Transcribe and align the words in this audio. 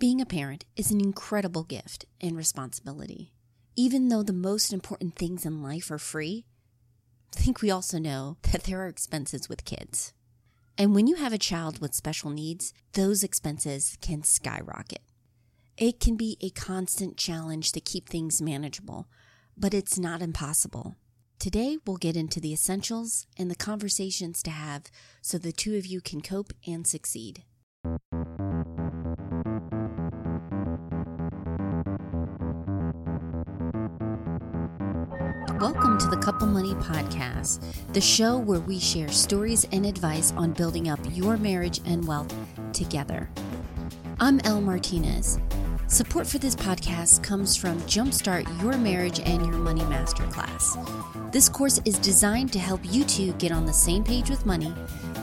Being 0.00 0.22
a 0.22 0.24
parent 0.24 0.64
is 0.76 0.90
an 0.90 0.98
incredible 0.98 1.62
gift 1.62 2.06
and 2.22 2.34
responsibility. 2.34 3.34
Even 3.76 4.08
though 4.08 4.22
the 4.22 4.32
most 4.32 4.72
important 4.72 5.14
things 5.14 5.44
in 5.44 5.62
life 5.62 5.90
are 5.90 5.98
free, 5.98 6.46
I 7.36 7.38
think 7.38 7.60
we 7.60 7.70
also 7.70 7.98
know 7.98 8.38
that 8.50 8.64
there 8.64 8.80
are 8.80 8.86
expenses 8.86 9.50
with 9.50 9.66
kids. 9.66 10.14
And 10.78 10.94
when 10.94 11.06
you 11.06 11.16
have 11.16 11.34
a 11.34 11.38
child 11.38 11.82
with 11.82 11.94
special 11.94 12.30
needs, 12.30 12.72
those 12.94 13.22
expenses 13.22 13.98
can 14.00 14.22
skyrocket. 14.22 15.02
It 15.76 16.00
can 16.00 16.16
be 16.16 16.38
a 16.40 16.48
constant 16.48 17.18
challenge 17.18 17.70
to 17.72 17.80
keep 17.82 18.08
things 18.08 18.40
manageable, 18.40 19.06
but 19.54 19.74
it's 19.74 19.98
not 19.98 20.22
impossible. 20.22 20.96
Today, 21.38 21.76
we'll 21.86 21.98
get 21.98 22.16
into 22.16 22.40
the 22.40 22.54
essentials 22.54 23.26
and 23.36 23.50
the 23.50 23.54
conversations 23.54 24.42
to 24.44 24.50
have 24.50 24.84
so 25.20 25.36
the 25.36 25.52
two 25.52 25.76
of 25.76 25.84
you 25.84 26.00
can 26.00 26.22
cope 26.22 26.54
and 26.66 26.86
succeed. 26.86 27.44
Welcome 35.60 35.98
to 35.98 36.06
the 36.06 36.16
Couple 36.16 36.46
Money 36.46 36.72
Podcast, 36.72 37.60
the 37.92 38.00
show 38.00 38.38
where 38.38 38.60
we 38.60 38.78
share 38.78 39.08
stories 39.08 39.66
and 39.72 39.84
advice 39.84 40.32
on 40.32 40.54
building 40.54 40.88
up 40.88 40.98
your 41.10 41.36
marriage 41.36 41.82
and 41.84 42.08
wealth 42.08 42.34
together. 42.72 43.28
I'm 44.20 44.40
Elle 44.40 44.62
Martinez. 44.62 45.38
Support 45.86 46.26
for 46.26 46.38
this 46.38 46.56
podcast 46.56 47.22
comes 47.22 47.56
from 47.56 47.78
Jumpstart 47.82 48.46
Your 48.62 48.78
Marriage 48.78 49.20
and 49.20 49.44
Your 49.44 49.56
Money 49.56 49.82
Masterclass. 49.82 51.30
This 51.30 51.50
course 51.50 51.78
is 51.84 51.98
designed 51.98 52.54
to 52.54 52.58
help 52.58 52.80
you 52.84 53.04
two 53.04 53.34
get 53.34 53.52
on 53.52 53.66
the 53.66 53.72
same 53.74 54.02
page 54.02 54.30
with 54.30 54.46
money, 54.46 54.72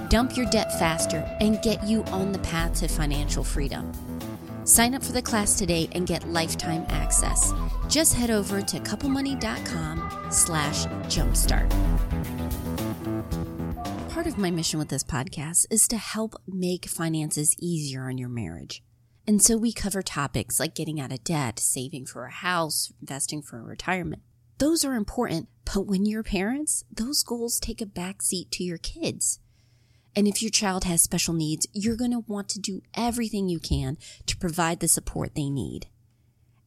dump 0.09 0.37
your 0.37 0.45
debt 0.51 0.77
faster, 0.77 1.27
and 1.41 1.63
get 1.63 1.83
you 1.83 2.03
on 2.11 2.31
the 2.31 2.39
path 2.39 2.75
to 2.81 2.87
financial 2.87 3.43
freedom. 3.43 3.91
Sign 4.65 4.93
up 4.93 5.03
for 5.03 5.13
the 5.13 5.21
class 5.21 5.57
today 5.57 5.89
and 5.93 6.05
get 6.05 6.29
lifetime 6.29 6.85
access. 6.89 7.53
Just 7.87 8.13
head 8.13 8.29
over 8.29 8.61
to 8.61 8.79
couplemoney.com 8.81 10.06
slash 10.29 10.85
jumpstart. 11.07 11.69
Part 14.09 14.27
of 14.27 14.37
my 14.37 14.51
mission 14.51 14.79
with 14.79 14.89
this 14.89 15.03
podcast 15.03 15.65
is 15.69 15.87
to 15.89 15.97
help 15.97 16.35
make 16.47 16.87
finances 16.87 17.55
easier 17.59 18.07
on 18.07 18.17
your 18.17 18.29
marriage. 18.29 18.83
And 19.27 19.41
so 19.41 19.57
we 19.57 19.73
cover 19.73 20.01
topics 20.01 20.59
like 20.59 20.73
getting 20.73 20.99
out 20.99 21.11
of 21.11 21.23
debt, 21.23 21.59
saving 21.59 22.05
for 22.05 22.25
a 22.25 22.31
house, 22.31 22.93
investing 23.01 23.41
for 23.41 23.59
a 23.59 23.63
retirement. 23.63 24.21
Those 24.57 24.83
are 24.83 24.95
important, 24.95 25.49
but 25.65 25.85
when 25.85 26.05
you're 26.05 26.23
parents, 26.23 26.83
those 26.91 27.23
goals 27.23 27.59
take 27.59 27.81
a 27.81 27.85
backseat 27.85 28.49
to 28.51 28.63
your 28.63 28.79
kids. 28.79 29.39
And 30.15 30.27
if 30.27 30.41
your 30.41 30.49
child 30.49 30.85
has 30.85 31.03
special 31.03 31.35
needs, 31.35 31.67
you're 31.73 31.95
going 31.95 32.11
to 32.11 32.23
want 32.25 32.49
to 32.49 32.59
do 32.59 32.81
everything 32.95 33.49
you 33.49 33.59
can 33.59 33.97
to 34.25 34.37
provide 34.37 34.79
the 34.79 34.87
support 34.87 35.35
they 35.35 35.49
need. 35.49 35.87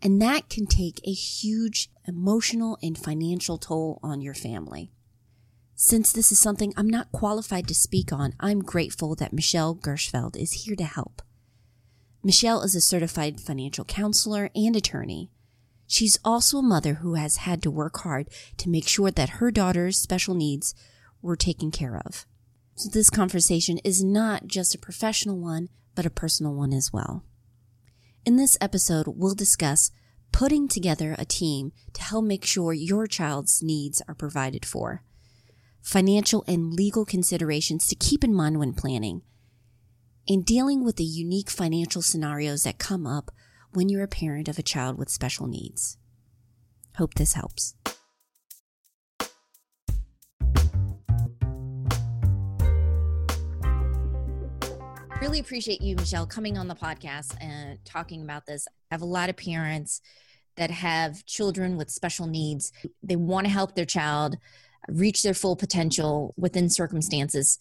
And 0.02 0.20
that 0.22 0.48
can 0.48 0.66
take 0.66 1.00
a 1.04 1.12
huge 1.12 1.90
emotional 2.06 2.78
and 2.82 2.96
financial 2.96 3.58
toll 3.58 4.00
on 4.02 4.20
your 4.20 4.34
family. 4.34 4.92
Since 5.74 6.12
this 6.12 6.30
is 6.30 6.38
something 6.38 6.74
I'm 6.76 6.88
not 6.88 7.12
qualified 7.12 7.66
to 7.68 7.74
speak 7.74 8.12
on, 8.12 8.34
I'm 8.38 8.60
grateful 8.60 9.14
that 9.16 9.32
Michelle 9.32 9.74
Gershfeld 9.74 10.36
is 10.36 10.64
here 10.64 10.76
to 10.76 10.84
help. 10.84 11.22
Michelle 12.22 12.62
is 12.62 12.74
a 12.74 12.82
certified 12.82 13.40
financial 13.40 13.84
counselor 13.84 14.50
and 14.54 14.76
attorney. 14.76 15.30
She's 15.86 16.18
also 16.24 16.58
a 16.58 16.62
mother 16.62 16.94
who 16.94 17.14
has 17.14 17.38
had 17.38 17.62
to 17.62 17.70
work 17.70 17.98
hard 18.00 18.28
to 18.58 18.68
make 18.68 18.86
sure 18.86 19.10
that 19.10 19.40
her 19.40 19.50
daughter's 19.50 19.98
special 19.98 20.34
needs 20.34 20.74
were 21.22 21.36
taken 21.36 21.70
care 21.70 21.96
of. 21.96 22.26
So 22.74 22.88
this 22.88 23.10
conversation 23.10 23.78
is 23.78 24.04
not 24.04 24.46
just 24.46 24.74
a 24.74 24.78
professional 24.78 25.38
one, 25.38 25.68
but 25.94 26.06
a 26.06 26.10
personal 26.10 26.54
one 26.54 26.72
as 26.72 26.92
well. 26.92 27.24
In 28.26 28.36
this 28.36 28.58
episode, 28.60 29.06
we'll 29.08 29.34
discuss 29.34 29.90
putting 30.30 30.68
together 30.68 31.16
a 31.18 31.24
team 31.24 31.72
to 31.94 32.02
help 32.02 32.24
make 32.26 32.44
sure 32.44 32.74
your 32.74 33.06
child's 33.06 33.62
needs 33.62 34.02
are 34.06 34.14
provided 34.14 34.66
for, 34.66 35.02
financial 35.80 36.44
and 36.46 36.74
legal 36.74 37.06
considerations 37.06 37.86
to 37.86 37.94
keep 37.94 38.22
in 38.22 38.34
mind 38.34 38.58
when 38.58 38.74
planning, 38.74 39.22
and 40.28 40.44
dealing 40.44 40.84
with 40.84 40.96
the 40.96 41.04
unique 41.04 41.48
financial 41.48 42.02
scenarios 42.02 42.64
that 42.64 42.78
come 42.78 43.06
up 43.06 43.30
when 43.72 43.88
you're 43.88 44.02
a 44.02 44.08
parent 44.08 44.48
of 44.48 44.58
a 44.58 44.62
child 44.62 44.98
with 44.98 45.08
special 45.08 45.46
needs. 45.46 45.96
Hope 46.96 47.14
this 47.14 47.32
helps. 47.32 47.74
Really 55.20 55.38
appreciate 55.38 55.82
you, 55.82 55.94
Michelle, 55.96 56.26
coming 56.26 56.56
on 56.56 56.66
the 56.66 56.74
podcast 56.74 57.36
and 57.42 57.78
talking 57.84 58.22
about 58.22 58.46
this. 58.46 58.66
I 58.90 58.94
have 58.94 59.02
a 59.02 59.06
lot 59.06 59.28
of 59.28 59.36
parents 59.36 60.00
that 60.56 60.70
have 60.70 61.26
children 61.26 61.76
with 61.76 61.90
special 61.90 62.26
needs. 62.26 62.72
They 63.02 63.16
want 63.16 63.46
to 63.46 63.52
help 63.52 63.74
their 63.74 63.84
child 63.84 64.38
reach 64.88 65.22
their 65.22 65.34
full 65.34 65.56
potential 65.56 66.34
within 66.38 66.70
circumstances, 66.70 67.58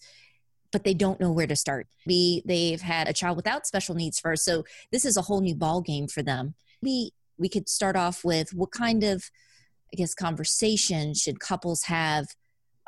but 0.72 0.84
they 0.84 0.94
don't 0.94 1.20
know 1.20 1.30
where 1.30 1.46
to 1.46 1.54
start. 1.54 1.86
Maybe 2.06 2.42
they've 2.46 2.80
had 2.80 3.08
a 3.08 3.12
child 3.12 3.36
without 3.36 3.66
special 3.66 3.94
needs 3.94 4.18
first, 4.18 4.42
so 4.42 4.64
this 4.90 5.04
is 5.04 5.18
a 5.18 5.22
whole 5.22 5.42
new 5.42 5.54
ball 5.54 5.82
game 5.82 6.08
for 6.08 6.22
them. 6.22 6.54
Maybe 6.80 7.12
we 7.36 7.50
could 7.50 7.68
start 7.68 7.94
off 7.94 8.24
with 8.24 8.54
what 8.54 8.70
kind 8.70 9.04
of, 9.04 9.30
I 9.92 9.96
guess, 9.96 10.14
conversation 10.14 11.12
should 11.12 11.40
couples 11.40 11.84
have 11.84 12.26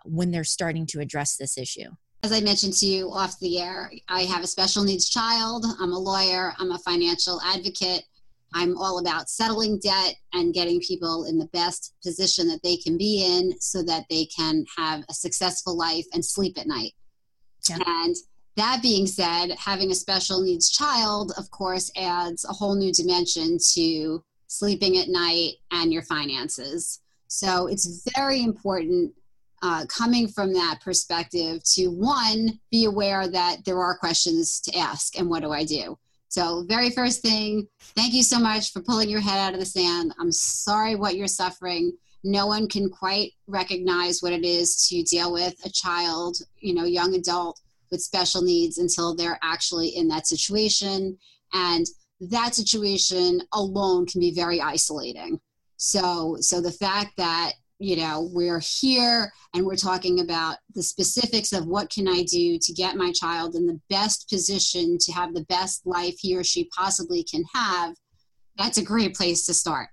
when 0.04 0.30
they're 0.30 0.44
starting 0.44 0.86
to 0.86 1.00
address 1.00 1.36
this 1.36 1.58
issue? 1.58 1.90
As 2.24 2.30
I 2.30 2.40
mentioned 2.40 2.74
to 2.74 2.86
you 2.86 3.10
off 3.10 3.38
the 3.40 3.58
air, 3.58 3.90
I 4.08 4.22
have 4.22 4.44
a 4.44 4.46
special 4.46 4.84
needs 4.84 5.08
child. 5.08 5.66
I'm 5.80 5.92
a 5.92 5.98
lawyer. 5.98 6.54
I'm 6.58 6.70
a 6.70 6.78
financial 6.78 7.40
advocate. 7.42 8.04
I'm 8.54 8.76
all 8.78 9.00
about 9.00 9.28
settling 9.28 9.78
debt 9.78 10.14
and 10.32 10.54
getting 10.54 10.78
people 10.80 11.24
in 11.24 11.36
the 11.36 11.46
best 11.46 11.94
position 12.04 12.46
that 12.48 12.62
they 12.62 12.76
can 12.76 12.96
be 12.96 13.24
in 13.24 13.58
so 13.60 13.82
that 13.82 14.04
they 14.08 14.26
can 14.26 14.64
have 14.76 15.02
a 15.08 15.14
successful 15.14 15.76
life 15.76 16.04
and 16.12 16.24
sleep 16.24 16.58
at 16.58 16.68
night. 16.68 16.92
Yeah. 17.68 17.78
And 17.86 18.14
that 18.56 18.82
being 18.82 19.06
said, 19.06 19.52
having 19.58 19.90
a 19.90 19.94
special 19.94 20.42
needs 20.42 20.70
child, 20.70 21.32
of 21.36 21.50
course, 21.50 21.90
adds 21.96 22.44
a 22.44 22.52
whole 22.52 22.76
new 22.76 22.92
dimension 22.92 23.58
to 23.72 24.22
sleeping 24.46 24.98
at 24.98 25.08
night 25.08 25.54
and 25.72 25.92
your 25.92 26.02
finances. 26.02 27.00
So 27.26 27.66
it's 27.66 27.88
mm-hmm. 27.88 28.20
very 28.20 28.42
important 28.42 29.12
uh, 29.62 29.86
coming 29.86 30.28
from 30.28 30.52
that 30.52 30.80
perspective 30.82 31.62
to 31.62 31.86
one, 31.88 32.58
be 32.70 32.84
aware 32.84 33.28
that 33.28 33.64
there 33.64 33.78
are 33.78 33.96
questions 33.96 34.60
to 34.60 34.76
ask 34.76 35.16
and 35.18 35.30
what 35.30 35.42
do 35.42 35.52
I 35.52 35.64
do? 35.64 35.96
So, 36.28 36.64
very 36.66 36.90
first 36.90 37.20
thing, 37.20 37.68
thank 37.94 38.14
you 38.14 38.22
so 38.22 38.38
much 38.38 38.72
for 38.72 38.80
pulling 38.80 39.08
your 39.08 39.20
head 39.20 39.38
out 39.38 39.54
of 39.54 39.60
the 39.60 39.66
sand. 39.66 40.14
I'm 40.18 40.32
sorry 40.32 40.96
what 40.96 41.14
you're 41.14 41.26
suffering. 41.26 41.92
No 42.24 42.46
one 42.46 42.68
can 42.68 42.88
quite 42.88 43.32
recognize 43.46 44.22
what 44.22 44.32
it 44.32 44.44
is 44.44 44.88
to 44.88 45.02
deal 45.02 45.32
with 45.32 45.54
a 45.64 45.70
child, 45.70 46.38
you 46.58 46.74
know, 46.74 46.84
young 46.84 47.14
adult 47.14 47.60
with 47.90 48.00
special 48.00 48.42
needs 48.42 48.78
until 48.78 49.14
they're 49.14 49.38
actually 49.42 49.88
in 49.88 50.08
that 50.08 50.26
situation. 50.26 51.18
And 51.52 51.86
that 52.20 52.54
situation 52.54 53.42
alone 53.52 54.06
can 54.06 54.20
be 54.20 54.32
very 54.32 54.60
isolating. 54.60 55.40
So, 55.76 56.36
so 56.40 56.60
the 56.60 56.72
fact 56.72 57.16
that 57.16 57.52
you 57.82 57.96
know 57.96 58.28
we're 58.32 58.62
here 58.80 59.32
and 59.54 59.66
we're 59.66 59.74
talking 59.74 60.20
about 60.20 60.56
the 60.74 60.82
specifics 60.82 61.52
of 61.52 61.66
what 61.66 61.90
can 61.90 62.06
i 62.06 62.22
do 62.22 62.56
to 62.60 62.72
get 62.72 62.96
my 62.96 63.10
child 63.12 63.56
in 63.56 63.66
the 63.66 63.80
best 63.90 64.28
position 64.28 64.96
to 65.00 65.10
have 65.10 65.34
the 65.34 65.44
best 65.46 65.84
life 65.84 66.14
he 66.20 66.36
or 66.36 66.44
she 66.44 66.68
possibly 66.76 67.24
can 67.24 67.42
have 67.52 67.94
that's 68.56 68.78
a 68.78 68.84
great 68.84 69.14
place 69.14 69.46
to 69.46 69.54
start. 69.54 69.88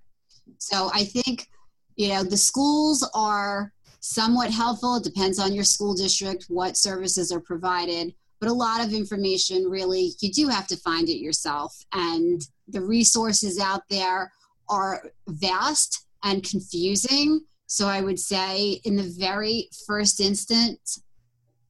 So 0.60 0.92
i 0.94 1.04
think 1.04 1.48
you 1.96 2.10
know 2.10 2.24
the 2.24 2.38
schools 2.38 3.10
are 3.14 3.74
somewhat 4.02 4.52
helpful. 4.52 4.96
It 4.96 5.04
depends 5.04 5.40
on 5.40 5.54
your 5.54 5.66
school 5.66 5.94
district 5.94 6.46
what 6.48 6.78
services 6.78 7.32
are 7.32 7.42
provided 7.42 8.14
but 8.40 8.50
a 8.50 8.54
lot 8.54 8.86
of 8.86 8.94
information 8.94 9.66
really 9.66 10.14
you 10.22 10.32
do 10.32 10.48
have 10.48 10.68
to 10.68 10.78
find 10.78 11.10
it 11.10 11.18
yourself. 11.18 11.76
And 11.92 12.42
the 12.68 12.82
resources 12.82 13.60
out 13.60 13.82
there 13.90 14.32
are 14.70 15.04
vast 15.28 16.06
and 16.24 16.44
confusing 16.44 17.42
so 17.70 17.86
I 17.86 18.02
would 18.02 18.20
say, 18.20 18.82
in 18.84 18.96
the 18.96 19.14
very 19.20 19.70
first 19.86 20.20
instance, 20.20 21.04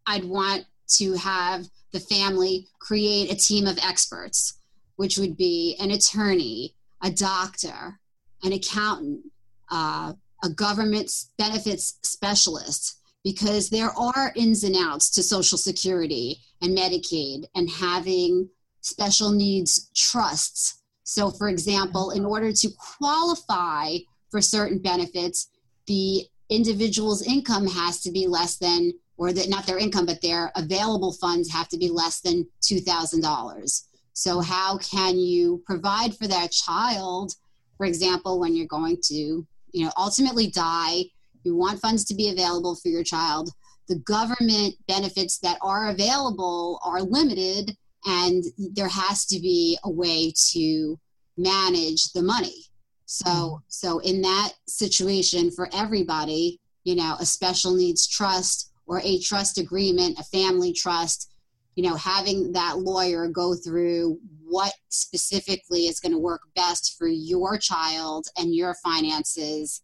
I'd 0.07 0.23
want 0.23 0.63
to 0.95 1.13
have 1.15 1.67
the 1.91 1.99
family 1.99 2.69
create 2.79 3.29
a 3.29 3.35
team 3.35 3.67
of 3.67 3.77
experts, 3.83 4.59
which 4.95 5.17
would 5.17 5.35
be 5.35 5.75
an 5.77 5.91
attorney, 5.91 6.73
a 7.03 7.11
doctor, 7.11 7.99
an 8.43 8.53
accountant, 8.53 9.25
uh, 9.71 10.13
a 10.41 10.49
government 10.49 11.11
benefits 11.37 11.99
specialist, 12.03 13.01
because 13.25 13.69
there 13.69 13.91
are 13.91 14.31
ins 14.37 14.63
and 14.63 14.77
outs 14.77 15.09
to 15.09 15.21
Social 15.21 15.57
Security 15.57 16.37
and 16.61 16.77
Medicaid 16.77 17.43
and 17.55 17.69
having 17.69 18.47
special 18.79 19.31
needs 19.31 19.91
trusts. 19.93 20.81
So, 21.03 21.29
for 21.29 21.49
example, 21.49 22.11
in 22.11 22.23
order 22.23 22.53
to 22.53 22.69
qualify 22.97 23.97
for 24.31 24.39
certain 24.39 24.79
benefits, 24.79 25.49
the 25.89 26.23
individual's 26.49 27.23
income 27.23 27.67
has 27.67 27.99
to 28.01 28.11
be 28.11 28.27
less 28.27 28.57
than 28.57 28.93
or 29.17 29.33
that 29.33 29.49
not 29.49 29.65
their 29.65 29.77
income 29.77 30.05
but 30.05 30.21
their 30.21 30.51
available 30.55 31.11
funds 31.11 31.51
have 31.51 31.67
to 31.67 31.77
be 31.77 31.89
less 31.89 32.21
than 32.21 32.47
$2000 32.61 33.83
So, 34.13 34.37
mm-hmm. 34.37 34.51
how 34.51 34.77
can 34.77 35.17
you 35.17 35.61
provide 35.65 36.15
for 36.15 36.27
that 36.27 36.51
child? 36.51 37.33
For 37.77 37.85
example, 37.85 38.39
when 38.39 38.55
you're 38.55 38.67
going 38.79 38.97
to, 39.05 39.15
you 39.15 39.85
know, 39.85 39.91
ultimately 39.97 40.47
die, 40.51 41.05
you 41.43 41.55
want 41.55 41.81
funds 41.81 42.05
to 42.05 42.15
be 42.15 42.29
available 42.29 42.75
for 42.75 42.89
your 42.89 43.03
child. 43.03 43.49
The 43.87 43.99
government 43.99 44.75
benefits 44.87 45.39
that 45.39 45.57
are 45.61 45.89
available 45.89 46.79
are 46.83 47.01
limited, 47.01 47.75
and 48.05 48.43
there 48.57 48.89
has 48.89 49.25
to 49.27 49.39
be 49.39 49.77
a 49.83 49.89
way 49.89 50.33
to 50.51 50.99
manage 51.37 52.11
the 52.13 52.21
money. 52.21 52.68
So, 53.11 53.25
mm-hmm. 53.25 53.55
so 53.69 53.97
in 53.99 54.21
that 54.21 54.51
situation, 54.67 55.49
for 55.49 55.67
everybody, 55.73 56.59
you 56.83 56.95
know, 56.95 57.15
a 57.19 57.25
special 57.25 57.73
needs 57.73 58.07
trust 58.07 58.71
or 58.85 59.01
a 59.03 59.19
trust 59.19 59.57
agreement, 59.57 60.19
a 60.19 60.23
family 60.23 60.71
trust, 60.71 61.31
you 61.73 61.81
know, 61.81 61.95
having 61.95 62.51
that 62.51 62.77
lawyer 62.77 63.27
go 63.27 63.55
through 63.55 64.19
what 64.47 64.73
specifically 64.89 65.87
is 65.87 65.99
going 65.99 66.11
to 66.11 66.19
work 66.19 66.41
best 66.55 66.97
for 66.99 67.07
your 67.07 67.57
child 67.57 68.27
and 68.37 68.53
your 68.53 68.75
finances 68.75 69.81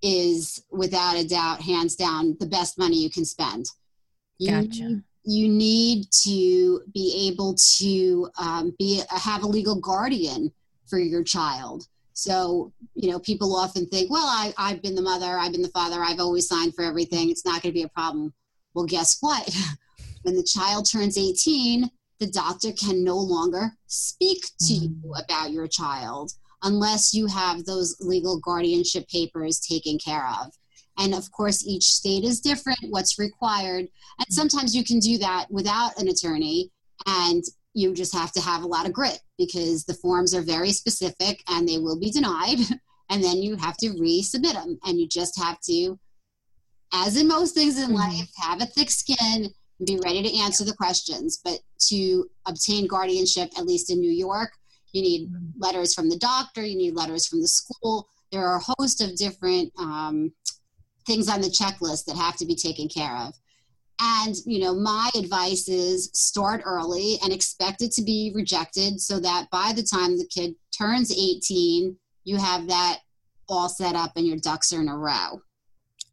is 0.00 0.64
without 0.70 1.16
a 1.16 1.26
doubt, 1.26 1.60
hands 1.60 1.96
down, 1.96 2.36
the 2.38 2.46
best 2.46 2.78
money 2.78 2.96
you 2.96 3.10
can 3.10 3.24
spend. 3.24 3.66
You 4.38 4.50
gotcha. 4.50 4.84
Need, 4.84 5.02
you 5.24 5.48
need 5.48 6.04
to 6.22 6.82
be 6.94 7.28
able 7.28 7.56
to 7.78 8.28
um, 8.38 8.72
be 8.78 9.02
have 9.10 9.42
a 9.42 9.48
legal 9.48 9.80
guardian 9.80 10.52
for 10.86 11.00
your 11.00 11.24
child. 11.24 11.88
So, 12.22 12.72
you 12.94 13.10
know, 13.10 13.18
people 13.18 13.56
often 13.56 13.84
think, 13.86 14.08
well, 14.08 14.26
I, 14.26 14.54
I've 14.56 14.80
been 14.80 14.94
the 14.94 15.02
mother, 15.02 15.26
I've 15.26 15.50
been 15.50 15.60
the 15.60 15.68
father, 15.70 16.04
I've 16.04 16.20
always 16.20 16.46
signed 16.46 16.72
for 16.72 16.84
everything. 16.84 17.30
It's 17.30 17.44
not 17.44 17.62
going 17.62 17.72
to 17.72 17.78
be 17.78 17.82
a 17.82 17.88
problem. 17.88 18.32
Well, 18.74 18.86
guess 18.86 19.16
what? 19.20 19.52
when 20.22 20.36
the 20.36 20.44
child 20.44 20.88
turns 20.88 21.18
18, 21.18 21.90
the 22.20 22.28
doctor 22.28 22.70
can 22.70 23.02
no 23.02 23.16
longer 23.16 23.72
speak 23.88 24.44
to 24.60 24.72
mm. 24.72 25.02
you 25.02 25.14
about 25.14 25.50
your 25.50 25.66
child 25.66 26.30
unless 26.62 27.12
you 27.12 27.26
have 27.26 27.64
those 27.64 27.96
legal 27.98 28.38
guardianship 28.38 29.08
papers 29.08 29.58
taken 29.58 29.98
care 29.98 30.28
of. 30.28 30.52
And 30.98 31.16
of 31.16 31.28
course, 31.32 31.66
each 31.66 31.86
state 31.86 32.22
is 32.22 32.40
different, 32.40 32.78
what's 32.90 33.18
required. 33.18 33.88
And 34.20 34.28
mm. 34.28 34.32
sometimes 34.32 34.76
you 34.76 34.84
can 34.84 35.00
do 35.00 35.18
that 35.18 35.46
without 35.50 36.00
an 36.00 36.06
attorney. 36.06 36.70
And 37.04 37.42
you 37.74 37.94
just 37.94 38.14
have 38.14 38.32
to 38.32 38.40
have 38.40 38.62
a 38.62 38.66
lot 38.66 38.86
of 38.86 38.92
grit 38.92 39.20
because 39.38 39.84
the 39.84 39.94
forms 39.94 40.34
are 40.34 40.42
very 40.42 40.72
specific 40.72 41.42
and 41.48 41.68
they 41.68 41.78
will 41.78 41.98
be 41.98 42.10
denied. 42.10 42.58
And 43.10 43.22
then 43.22 43.42
you 43.42 43.56
have 43.56 43.76
to 43.78 43.88
resubmit 43.88 44.54
them. 44.54 44.78
And 44.84 44.98
you 44.98 45.06
just 45.06 45.38
have 45.38 45.60
to, 45.68 45.98
as 46.94 47.20
in 47.20 47.28
most 47.28 47.54
things 47.54 47.76
in 47.76 47.90
mm-hmm. 47.90 47.96
life, 47.96 48.30
have 48.38 48.62
a 48.62 48.66
thick 48.66 48.90
skin 48.90 49.48
be 49.84 49.98
ready 50.02 50.22
to 50.22 50.38
answer 50.38 50.64
the 50.64 50.72
questions. 50.72 51.38
But 51.44 51.58
to 51.88 52.24
obtain 52.46 52.86
guardianship, 52.86 53.50
at 53.58 53.66
least 53.66 53.90
in 53.90 54.00
New 54.00 54.10
York, 54.10 54.52
you 54.92 55.02
need 55.02 55.28
mm-hmm. 55.28 55.60
letters 55.60 55.92
from 55.92 56.08
the 56.08 56.16
doctor, 56.16 56.64
you 56.64 56.76
need 56.76 56.94
letters 56.94 57.26
from 57.26 57.42
the 57.42 57.48
school. 57.48 58.08
There 58.30 58.46
are 58.46 58.56
a 58.56 58.74
host 58.78 59.02
of 59.02 59.14
different 59.16 59.72
um, 59.78 60.32
things 61.06 61.28
on 61.28 61.42
the 61.42 61.48
checklist 61.48 62.06
that 62.06 62.16
have 62.16 62.36
to 62.38 62.46
be 62.46 62.54
taken 62.54 62.88
care 62.88 63.16
of. 63.16 63.34
And, 64.04 64.34
you 64.46 64.58
know, 64.58 64.74
my 64.74 65.10
advice 65.16 65.68
is 65.68 66.10
start 66.12 66.62
early 66.64 67.18
and 67.22 67.32
expect 67.32 67.82
it 67.82 67.92
to 67.92 68.02
be 68.02 68.32
rejected 68.34 69.00
so 69.00 69.20
that 69.20 69.48
by 69.52 69.72
the 69.76 69.82
time 69.84 70.18
the 70.18 70.26
kid 70.26 70.56
turns 70.76 71.12
18, 71.12 71.96
you 72.24 72.36
have 72.36 72.66
that 72.66 72.98
all 73.48 73.68
set 73.68 73.94
up 73.94 74.12
and 74.16 74.26
your 74.26 74.38
ducks 74.38 74.72
are 74.72 74.80
in 74.80 74.88
a 74.88 74.96
row. 74.96 75.40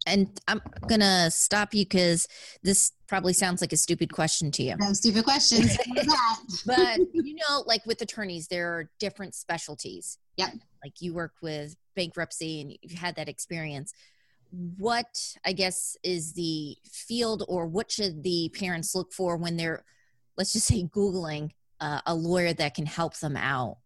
And 0.05 0.39
I'm 0.47 0.61
going 0.87 1.01
to 1.01 1.31
stop 1.31 1.73
you 1.73 1.83
because 1.83 2.27
this 2.61 2.91
probably 3.07 3.33
sounds 3.33 3.59
like 3.59 3.73
a 3.73 3.77
stupid 3.77 4.13
question 4.13 4.51
to 4.51 4.63
you. 4.63 4.75
No 4.77 4.93
stupid 4.93 5.23
questions. 5.23 5.75
but, 6.65 6.99
you 7.13 7.35
know, 7.35 7.63
like 7.65 7.83
with 7.87 8.01
attorneys, 8.01 8.47
there 8.47 8.67
are 8.67 8.89
different 8.99 9.33
specialties. 9.33 10.19
Yeah. 10.37 10.49
Like 10.83 11.01
you 11.01 11.15
work 11.15 11.33
with 11.41 11.75
bankruptcy 11.95 12.61
and 12.61 12.77
you've 12.81 12.99
had 12.99 13.15
that 13.15 13.27
experience 13.27 13.93
what 14.51 15.35
I 15.45 15.53
guess 15.53 15.97
is 16.03 16.33
the 16.33 16.77
field 16.91 17.43
or 17.47 17.67
what 17.67 17.91
should 17.91 18.23
the 18.23 18.51
parents 18.57 18.95
look 18.95 19.13
for 19.13 19.37
when 19.37 19.57
they're, 19.57 19.83
let's 20.37 20.53
just 20.53 20.67
say, 20.67 20.83
Googling 20.83 21.51
uh, 21.79 22.01
a 22.05 22.15
lawyer 22.15 22.53
that 22.53 22.75
can 22.75 22.85
help 22.85 23.17
them 23.17 23.37
out? 23.37 23.77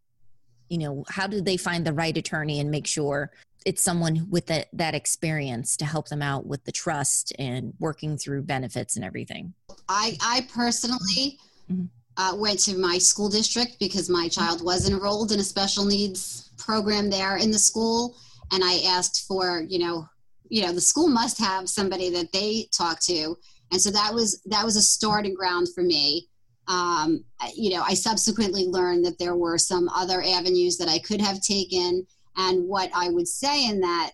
You 0.70 0.78
know, 0.78 1.06
how 1.10 1.28
do 1.28 1.42
they 1.42 1.58
find 1.58 1.86
the 1.86 1.94
right 1.94 2.16
attorney 2.16 2.60
and 2.60 2.72
make 2.72 2.88
sure 2.88 3.32
it's 3.66 3.82
someone 3.82 4.28
with 4.30 4.48
that, 4.48 4.68
that 4.74 4.96
experience 4.96 5.78
to 5.78 5.86
help 5.86 6.08
them 6.10 6.22
out 6.22 6.46
with 6.46 6.64
the 6.66 6.72
trust 6.72 7.34
and 7.38 7.74
working 7.80 8.18
through 8.18 8.44
benefits 8.44 8.96
and 8.96 9.06
everything? 9.06 9.54
I, 9.90 10.18
I 10.22 10.48
personally 10.54 11.40
mm-hmm. 11.72 11.86
uh, 12.18 12.36
went 12.36 12.60
to 12.60 12.78
my 12.78 12.98
school 12.98 13.30
district 13.30 13.78
because 13.80 14.10
my 14.10 14.28
child 14.30 14.64
was 14.64 14.90
enrolled 14.90 15.32
in 15.32 15.40
a 15.40 15.44
special 15.44 15.86
needs 15.86 16.52
program 16.58 17.10
there 17.10 17.38
in 17.38 17.52
the 17.52 17.60
school. 17.60 18.16
And 18.52 18.64
I 18.64 18.82
asked 18.86 19.28
for, 19.28 19.62
you 19.68 19.80
know, 19.80 20.08
you 20.54 20.62
know 20.62 20.72
the 20.72 20.80
school 20.80 21.08
must 21.08 21.40
have 21.40 21.68
somebody 21.68 22.12
that 22.12 22.32
they 22.32 22.68
talk 22.78 23.00
to. 23.02 23.36
And 23.72 23.82
so 23.82 23.90
that 23.90 24.14
was 24.14 24.40
that 24.46 24.64
was 24.64 24.76
a 24.76 24.84
starting 24.84 25.34
ground 25.34 25.68
for 25.74 25.82
me. 25.82 26.28
Um, 26.68 27.26
you 27.56 27.72
know 27.72 27.82
i 27.86 27.94
subsequently 27.94 28.66
learned 28.68 29.04
that 29.04 29.20
there 29.20 29.36
were 29.36 29.58
some 29.58 29.90
other 29.90 30.24
avenues 30.24 30.78
that 30.78 30.88
i 30.88 31.00
could 31.00 31.20
have 31.20 31.42
taken. 31.42 32.06
And 32.38 32.68
what 32.68 32.92
i 32.96 33.10
would 33.10 33.28
say 33.28 33.68
in 33.68 33.82
that 33.82 34.12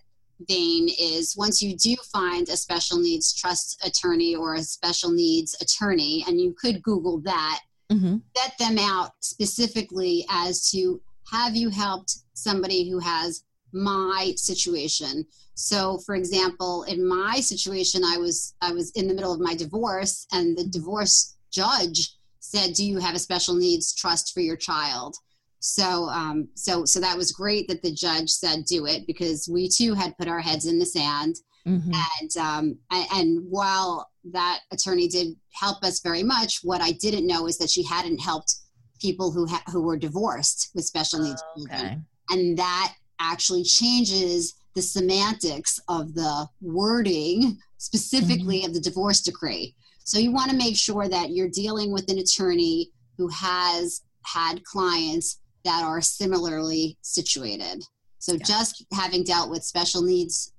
vein 0.48 0.88
is 0.98 1.36
once 1.36 1.60
you 1.60 1.76
do 1.76 1.94
find 2.10 2.48
a 2.48 2.56
special 2.56 2.98
needs 2.98 3.34
trust 3.34 3.78
attorney 3.86 4.34
or 4.34 4.54
a 4.54 4.62
special 4.62 5.10
needs 5.10 5.54
attorney 5.60 6.24
and 6.26 6.40
you 6.40 6.54
could 6.58 6.82
google 6.82 7.20
that 7.20 7.60
mm-hmm. 7.92 8.16
set 8.34 8.52
them 8.58 8.78
out 8.78 9.10
specifically 9.20 10.24
as 10.30 10.70
to 10.70 10.98
have 11.30 11.54
you 11.54 11.68
helped 11.68 12.20
somebody 12.32 12.88
who 12.88 12.98
has 12.98 13.44
my 13.72 14.32
situation 14.36 15.26
so 15.60 15.98
for 16.06 16.14
example 16.14 16.84
in 16.84 17.06
my 17.06 17.38
situation 17.38 18.02
i 18.04 18.16
was 18.16 18.54
i 18.62 18.72
was 18.72 18.90
in 18.92 19.06
the 19.06 19.14
middle 19.14 19.32
of 19.32 19.40
my 19.40 19.54
divorce 19.54 20.26
and 20.32 20.56
the 20.56 20.64
divorce 20.64 21.36
judge 21.52 22.16
said 22.38 22.72
do 22.72 22.84
you 22.84 22.98
have 22.98 23.14
a 23.14 23.18
special 23.18 23.54
needs 23.54 23.94
trust 23.94 24.32
for 24.32 24.40
your 24.40 24.56
child 24.56 25.14
so 25.62 26.04
um, 26.08 26.48
so 26.54 26.86
so 26.86 26.98
that 27.00 27.18
was 27.18 27.32
great 27.32 27.68
that 27.68 27.82
the 27.82 27.92
judge 27.92 28.30
said 28.30 28.64
do 28.64 28.86
it 28.86 29.06
because 29.06 29.46
we 29.52 29.68
too 29.68 29.92
had 29.92 30.16
put 30.16 30.26
our 30.28 30.40
heads 30.40 30.64
in 30.64 30.78
the 30.78 30.86
sand 30.86 31.36
mm-hmm. 31.66 31.92
and 31.92 32.36
um, 32.38 32.78
and, 32.90 33.06
and 33.12 33.46
while 33.50 34.08
that 34.32 34.60
attorney 34.72 35.06
did 35.06 35.36
help 35.52 35.82
us 35.84 36.00
very 36.00 36.22
much 36.22 36.60
what 36.62 36.80
i 36.80 36.92
didn't 36.92 37.26
know 37.26 37.46
is 37.46 37.58
that 37.58 37.68
she 37.68 37.82
hadn't 37.82 38.18
helped 38.18 38.54
people 38.98 39.30
who 39.30 39.46
ha- 39.46 39.62
who 39.70 39.82
were 39.82 39.98
divorced 39.98 40.70
with 40.74 40.86
special 40.86 41.20
needs 41.20 41.42
oh, 41.58 41.64
okay. 41.64 41.98
and 42.30 42.56
that 42.56 42.94
actually 43.20 43.62
changes 43.62 44.54
the 44.74 44.82
semantics 44.82 45.80
of 45.88 46.14
the 46.14 46.48
wording, 46.60 47.58
specifically 47.78 48.58
mm-hmm. 48.58 48.68
of 48.68 48.74
the 48.74 48.80
divorce 48.80 49.20
decree. 49.20 49.74
So 50.04 50.18
you 50.18 50.32
want 50.32 50.50
to 50.50 50.56
make 50.56 50.76
sure 50.76 51.08
that 51.08 51.30
you're 51.30 51.48
dealing 51.48 51.92
with 51.92 52.10
an 52.10 52.18
attorney 52.18 52.90
who 53.16 53.28
has 53.28 54.02
had 54.24 54.64
clients 54.64 55.40
that 55.64 55.84
are 55.84 56.00
similarly 56.00 56.96
situated. 57.02 57.82
So 58.18 58.32
yeah. 58.32 58.44
just 58.44 58.84
having 58.92 59.24
dealt 59.24 59.50
with 59.50 59.64
special 59.64 60.02
needs 60.02 60.52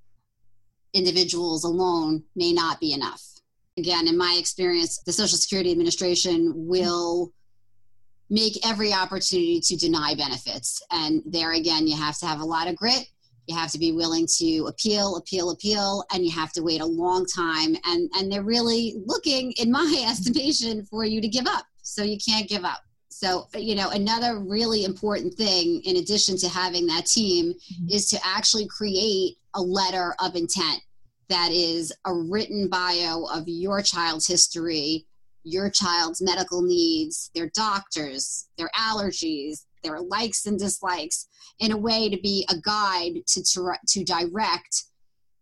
individuals 0.94 1.64
alone 1.64 2.24
may 2.36 2.52
not 2.52 2.80
be 2.80 2.94
enough. 2.94 3.24
Again, 3.78 4.08
in 4.08 4.18
my 4.18 4.36
experience, 4.38 5.00
the 5.00 5.14
Social 5.14 5.38
Security 5.38 5.72
Administration 5.72 6.54
will 6.56 7.32
make 8.30 8.66
every 8.66 8.94
opportunity 8.94 9.60
to 9.62 9.76
deny 9.76 10.16
benefits. 10.16 10.82
And 10.92 11.22
there 11.26 11.54
again, 11.54 11.88
you 11.88 11.98
have 11.98 12.18
to 12.20 12.26
have 12.26 12.42
a 12.42 12.46
lot 12.46 12.68
of 12.68 12.76
grit 12.76 13.06
you 13.52 13.58
have 13.58 13.72
to 13.72 13.80
be 13.80 13.92
willing 13.92 14.26
to 14.38 14.66
appeal 14.68 15.18
appeal 15.18 15.52
appeal 15.52 16.04
and 16.14 16.26
you 16.26 16.32
have 16.32 16.54
to 16.54 16.64
wait 16.64 16.82
a 16.82 16.86
long 16.86 17.26
time. 17.26 17.76
And 17.86 18.10
and 18.16 18.32
they're 18.32 18.44
really 18.44 18.96
looking 19.06 19.52
in 19.54 19.72
my 19.72 20.06
estimation 20.10 20.86
for 20.86 21.04
you 21.04 21.22
to 21.22 21.28
give 21.28 21.48
up. 21.48 21.66
So 21.82 22.04
you 22.04 22.18
can't 22.26 22.48
give 22.48 22.64
up. 22.64 22.82
So 23.10 23.48
you 23.56 23.76
know 23.76 23.90
another 23.90 24.40
really 24.40 24.86
important 24.86 25.34
thing 25.34 25.82
in 25.84 25.98
addition 25.98 26.38
to 26.38 26.50
having 26.50 26.88
that 26.88 27.06
team 27.06 27.54
mm-hmm. 27.54 27.90
is 27.90 28.10
to 28.10 28.20
actually 28.24 28.68
create 28.68 29.38
a 29.54 29.62
letter 29.62 30.16
of 30.20 30.36
intent 30.36 30.82
that 31.28 31.52
is 31.52 31.94
a 32.06 32.14
written 32.14 32.68
bio 32.68 33.26
of 33.26 33.44
your 33.48 33.82
child's 33.82 34.28
history 34.28 35.06
your 35.44 35.70
child's 35.70 36.22
medical 36.22 36.62
needs 36.62 37.32
their 37.34 37.50
doctors 37.50 38.48
their 38.58 38.70
allergies 38.76 39.66
their 39.84 40.00
likes 40.00 40.46
and 40.46 40.60
dislikes 40.60 41.28
in 41.60 41.72
a 41.72 41.78
way 41.78 42.10
to 42.10 42.20
be 42.22 42.46
a 42.50 42.58
guide 42.58 43.14
to, 43.28 43.44
to, 43.44 43.74
to 43.88 44.04
direct 44.04 44.84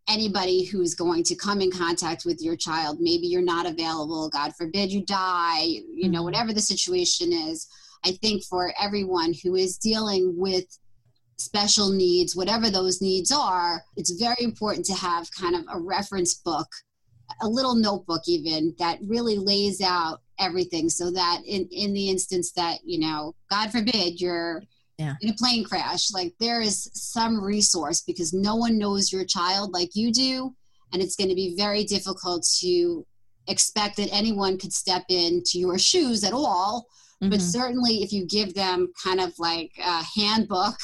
anybody 0.10 0.66
who's 0.66 0.96
going 0.96 1.24
to 1.24 1.36
come 1.36 1.62
in 1.62 1.72
contact 1.72 2.26
with 2.26 2.42
your 2.42 2.56
child 2.56 2.98
maybe 3.00 3.28
you're 3.28 3.42
not 3.42 3.68
available 3.68 4.30
god 4.30 4.54
forbid 4.56 4.92
you 4.92 5.06
die 5.06 5.62
you 5.64 6.10
know 6.10 6.20
mm-hmm. 6.20 6.26
whatever 6.26 6.52
the 6.52 6.62
situation 6.62 7.32
is 7.32 7.68
i 8.04 8.12
think 8.14 8.44
for 8.44 8.74
everyone 8.82 9.34
who 9.44 9.56
is 9.56 9.78
dealing 9.78 10.34
with 10.36 10.66
special 11.38 11.90
needs 11.90 12.36
whatever 12.36 12.70
those 12.70 13.02
needs 13.02 13.32
are 13.32 13.84
it's 13.96 14.20
very 14.20 14.44
important 14.44 14.86
to 14.86 14.94
have 14.94 15.30
kind 15.32 15.56
of 15.56 15.62
a 15.72 15.80
reference 15.80 16.34
book 16.34 16.68
a 17.42 17.48
little 17.48 17.76
notebook 17.76 18.22
even 18.28 18.74
that 18.80 19.00
really 19.04 19.38
lays 19.38 19.82
out 19.82 20.22
everything 20.40 20.90
so 20.90 21.12
that 21.12 21.42
in 21.46 21.68
in 21.72 21.94
the 21.94 22.10
instance 22.10 22.52
that 22.52 22.80
you 22.84 23.00
know 23.00 23.36
god 23.50 23.72
forbid 23.72 24.20
you're 24.20 24.64
yeah. 24.98 25.16
in 25.22 25.30
a 25.30 25.34
plane 25.34 25.64
crash 25.64 26.12
like 26.12 26.34
there 26.40 26.62
is 26.62 26.90
some 26.94 27.42
resource 27.42 28.02
because 28.02 28.34
no 28.34 28.56
one 28.56 28.78
knows 28.78 29.12
your 29.12 29.26
child 29.26 29.72
like 29.72 29.96
you 29.96 30.12
do 30.12 30.54
and 30.92 31.02
it's 31.02 31.16
going 31.16 31.30
to 31.30 31.36
be 31.36 31.56
very 31.56 31.84
difficult 31.84 32.46
to 32.60 33.06
expect 33.48 33.98
that 33.98 34.10
anyone 34.12 34.58
could 34.58 34.74
step 34.74 35.04
into 35.10 35.60
your 35.60 35.78
shoes 35.78 36.24
at 36.24 36.34
all 36.34 36.86
mm-hmm. 37.22 37.30
but 37.30 37.42
certainly 37.42 38.04
if 38.04 38.12
you 38.12 38.26
give 38.26 38.54
them 38.54 38.92
kind 39.02 39.20
of 39.20 39.34
like 39.40 39.72
a 39.80 40.04
handbook 40.20 40.78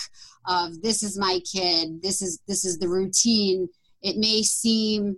of 0.48 0.82
this 0.82 1.04
is 1.04 1.18
my 1.18 1.40
kid 1.52 2.02
this 2.02 2.22
is 2.22 2.40
this 2.48 2.66
is 2.66 2.78
the 2.78 2.88
routine 2.88 3.68
it 4.02 4.18
may 4.18 4.44
seem 4.44 5.18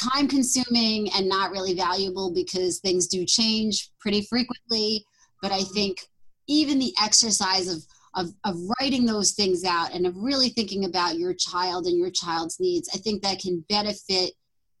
time 0.00 0.28
consuming 0.28 1.10
and 1.12 1.28
not 1.28 1.50
really 1.50 1.74
valuable 1.74 2.32
because 2.32 2.78
things 2.78 3.06
do 3.06 3.24
change 3.26 3.90
pretty 4.00 4.22
frequently. 4.22 5.04
But 5.42 5.52
i 5.52 5.62
think 5.62 5.98
even 6.46 6.78
the 6.78 6.94
exercise 7.02 7.68
of 7.68 7.82
of, 8.16 8.34
of 8.44 8.56
writing 8.80 9.06
those 9.06 9.32
things 9.32 9.64
out 9.64 9.94
and 9.94 10.04
of 10.04 10.16
really 10.16 10.48
thinking 10.48 10.84
about 10.84 11.16
your 11.16 11.32
child 11.32 11.86
and 11.86 11.96
your 11.96 12.10
child's 12.10 12.58
needs 12.58 12.90
i 12.92 12.98
think 12.98 13.22
that 13.22 13.38
can 13.38 13.64
benefit 13.68 14.32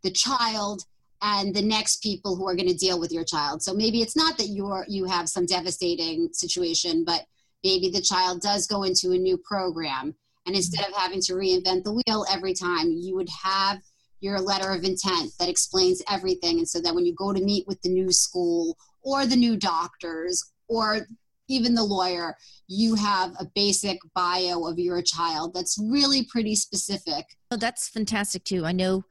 the 0.02 0.10
child 0.10 0.82
and 1.22 1.54
the 1.54 1.62
next 1.62 2.02
people 2.02 2.36
who 2.36 2.48
are 2.48 2.54
going 2.54 2.68
to 2.68 2.74
deal 2.74 2.98
with 2.98 3.12
your 3.12 3.24
child. 3.24 3.62
So 3.62 3.74
maybe 3.74 4.00
it's 4.00 4.16
not 4.16 4.38
that 4.38 4.48
you're 4.48 4.84
you 4.88 5.04
have 5.04 5.28
some 5.28 5.46
devastating 5.46 6.30
situation 6.32 7.04
but 7.04 7.24
maybe 7.62 7.90
the 7.90 8.00
child 8.00 8.40
does 8.40 8.66
go 8.66 8.84
into 8.84 9.12
a 9.12 9.18
new 9.18 9.36
program. 9.36 10.14
And 10.46 10.56
instead 10.56 10.88
of 10.88 10.94
having 10.96 11.20
to 11.22 11.34
reinvent 11.34 11.84
the 11.84 11.92
wheel 11.92 12.24
every 12.30 12.54
time 12.54 12.90
you 12.90 13.14
would 13.16 13.28
have 13.42 13.80
your 14.20 14.40
letter 14.40 14.70
of 14.70 14.84
intent 14.84 15.32
that 15.38 15.48
explains 15.48 16.02
everything 16.10 16.58
and 16.58 16.68
so 16.68 16.80
that 16.80 16.94
when 16.94 17.06
you 17.06 17.14
go 17.14 17.32
to 17.32 17.42
meet 17.42 17.66
with 17.66 17.80
the 17.82 17.88
new 17.88 18.12
school 18.12 18.76
or 19.02 19.26
the 19.26 19.36
new 19.36 19.56
doctors 19.56 20.52
or 20.68 21.06
even 21.48 21.74
the 21.74 21.82
lawyer, 21.82 22.36
you 22.68 22.94
have 22.94 23.32
a 23.40 23.46
basic 23.54 23.98
bio 24.14 24.66
of 24.66 24.78
your 24.78 25.02
child 25.02 25.52
that's 25.54 25.78
really 25.82 26.24
pretty 26.30 26.54
specific. 26.54 27.24
Oh, 27.50 27.56
that's 27.56 27.88
fantastic 27.88 28.44
too. 28.44 28.64
I 28.64 28.72
know 28.72 29.04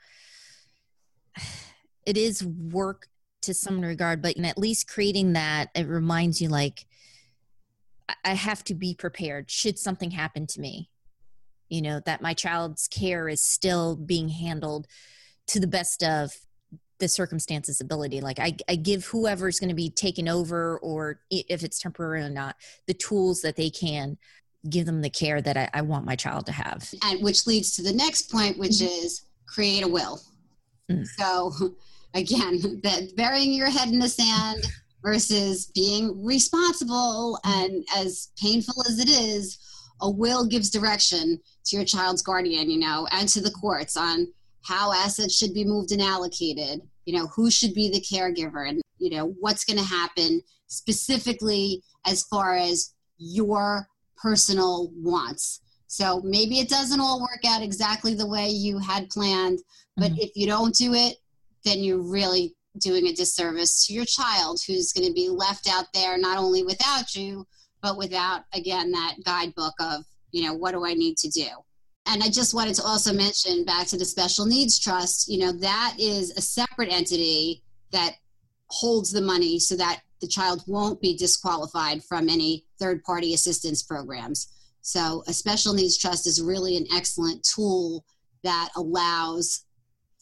it 2.06 2.18
is 2.18 2.46
work 2.46 3.08
to 3.42 3.54
some 3.54 3.82
regard, 3.82 4.22
but 4.22 4.38
at 4.38 4.58
least 4.58 4.88
creating 4.88 5.34
that, 5.34 5.70
it 5.76 5.88
reminds 5.88 6.42
you 6.42 6.50
like, 6.50 6.86
I 8.24 8.34
have 8.34 8.64
to 8.66 8.74
be 8.74 8.96
prepared 8.96 9.52
should 9.52 9.78
something 9.78 10.12
happen 10.12 10.48
to 10.48 10.62
me. 10.62 10.90
You 11.70 11.82
know, 11.82 12.02
that 12.06 12.22
my 12.22 12.34
child's 12.34 12.88
care 12.88 13.30
is 13.30 13.42
still 13.42 13.96
being 13.96 14.30
handled 14.30 14.88
to 15.48 15.60
the 15.60 15.68
best 15.68 16.04
of 16.04 16.32
the 17.00 17.08
circumstances 17.08 17.82
ability 17.82 18.22
like 18.22 18.40
i, 18.40 18.56
I 18.68 18.76
give 18.76 19.06
whoever's 19.06 19.60
going 19.60 19.70
to 19.70 19.76
be 19.76 19.90
taken 19.90 20.28
over 20.28 20.78
or 20.80 21.22
if 21.30 21.64
it's 21.64 21.80
temporary 21.80 22.22
or 22.22 22.30
not 22.30 22.58
the 22.88 22.94
tools 22.94 23.42
that 23.42 23.56
they 23.56 23.70
can 23.70 24.18
give 24.70 24.86
them 24.86 25.02
the 25.02 25.10
care 25.10 25.42
that 25.42 25.58
i, 25.58 25.70
I 25.74 25.82
want 25.82 26.06
my 26.06 26.16
child 26.16 26.46
to 26.48 26.52
have 26.52 26.90
and 27.06 27.24
which 27.24 27.48
leads 27.48 27.76
to 27.78 27.82
the 27.82 27.94
next 27.94 28.30
point 28.30 28.60
which 28.60 28.74
mm-hmm. 28.74 29.06
is 29.06 29.24
create 29.48 29.84
a 29.84 29.88
will 29.88 30.22
mm. 30.92 31.08
so 31.18 31.54
again 32.14 32.60
that 32.84 33.16
burying 33.16 33.54
your 33.54 33.70
head 33.70 33.88
in 33.88 34.00
the 34.00 34.10
sand 34.10 34.66
versus 35.02 35.72
being 35.74 36.26
responsible 36.26 37.40
and 37.46 37.86
as 37.96 38.30
painful 38.38 38.84
as 38.88 39.00
it 39.00 39.10
is 39.10 39.58
a 40.02 40.10
will 40.10 40.46
gives 40.46 40.70
direction 40.70 41.40
to 41.66 41.76
your 41.76 41.86
child's 41.86 42.22
guardian 42.22 42.70
you 42.70 42.80
know 42.80 43.08
and 43.12 43.28
to 43.30 43.42
the 43.42 43.52
courts 43.52 43.98
on 43.98 44.28
how 44.62 44.94
assets 44.94 45.36
should 45.36 45.54
be 45.54 45.66
moved 45.66 45.92
and 45.92 46.02
allocated, 46.02 46.82
you 47.06 47.18
know, 47.18 47.28
who 47.28 47.50
should 47.50 47.74
be 47.74 47.90
the 47.90 48.02
caregiver, 48.02 48.68
and, 48.68 48.82
you 48.98 49.10
know, 49.10 49.34
what's 49.40 49.66
going 49.66 49.80
to 49.80 49.84
happen 49.84 50.42
specifically 50.68 51.82
as 52.06 52.24
far 52.24 52.56
as 52.56 52.94
your 53.18 53.88
personal 54.22 54.92
wants. 54.96 55.62
So 55.88 56.22
maybe 56.24 56.60
it 56.60 56.70
doesn't 56.70 57.00
all 57.00 57.22
work 57.22 57.44
out 57.48 57.64
exactly 57.64 58.14
the 58.14 58.28
way 58.28 58.50
you 58.50 58.78
had 58.78 59.10
planned, 59.10 59.60
but 59.98 60.12
mm-hmm. 60.12 60.22
if 60.22 60.32
you 60.36 60.46
don't 60.46 60.76
do 60.76 60.94
it, 60.94 61.16
then 61.66 61.80
you're 61.80 61.98
really 62.02 62.56
doing 62.78 63.08
a 63.08 63.14
disservice 63.14 63.88
to 63.88 63.94
your 63.94 64.06
child 64.06 64.62
who's 64.66 64.94
going 64.94 65.08
to 65.08 65.14
be 65.14 65.30
left 65.30 65.68
out 65.68 65.86
there 65.94 66.18
not 66.18 66.38
only 66.38 66.64
without 66.64 67.16
you, 67.16 67.48
but 67.82 67.98
without, 67.98 68.42
again, 68.54 68.92
that 68.92 69.16
guidebook 69.26 69.74
of, 69.80 70.04
you 70.32 70.46
know, 70.46 70.54
what 70.54 70.72
do 70.72 70.86
I 70.86 70.94
need 70.94 71.18
to 71.18 71.30
do? 71.30 71.48
and 72.10 72.24
I 72.24 72.30
just 72.30 72.56
wanted 72.56 72.74
to 72.76 72.84
also 72.84 73.14
mention 73.14 73.66
back 73.66 73.86
to 73.88 73.98
the 73.98 74.06
Special 74.06 74.46
Needs 74.46 74.80
Trust, 74.80 75.30
you 75.30 75.38
know, 75.38 75.52
that 75.52 75.96
is 76.00 76.32
a 76.32 76.42
separate 76.42 76.92
entity 76.92 77.62
that 77.92 78.16
holds 78.68 79.12
the 79.12 79.22
money 79.22 79.60
so 79.60 79.76
that 79.76 80.02
the 80.20 80.28
child 80.28 80.64
won't 80.66 81.02
be 81.02 81.16
disqualified 81.16 82.04
from 82.04 82.28
any 82.28 82.66
third 82.80 83.04
party 83.04 83.36
assistance 83.36 83.84
programs. 83.84 84.48
So, 84.82 85.24
a 85.28 85.34
special 85.34 85.74
needs 85.74 85.98
trust 85.98 86.26
is 86.26 86.42
really 86.42 86.78
an 86.78 86.88
excellent 86.94 87.44
tool 87.44 88.04
that 88.44 88.70
allows 88.76 89.66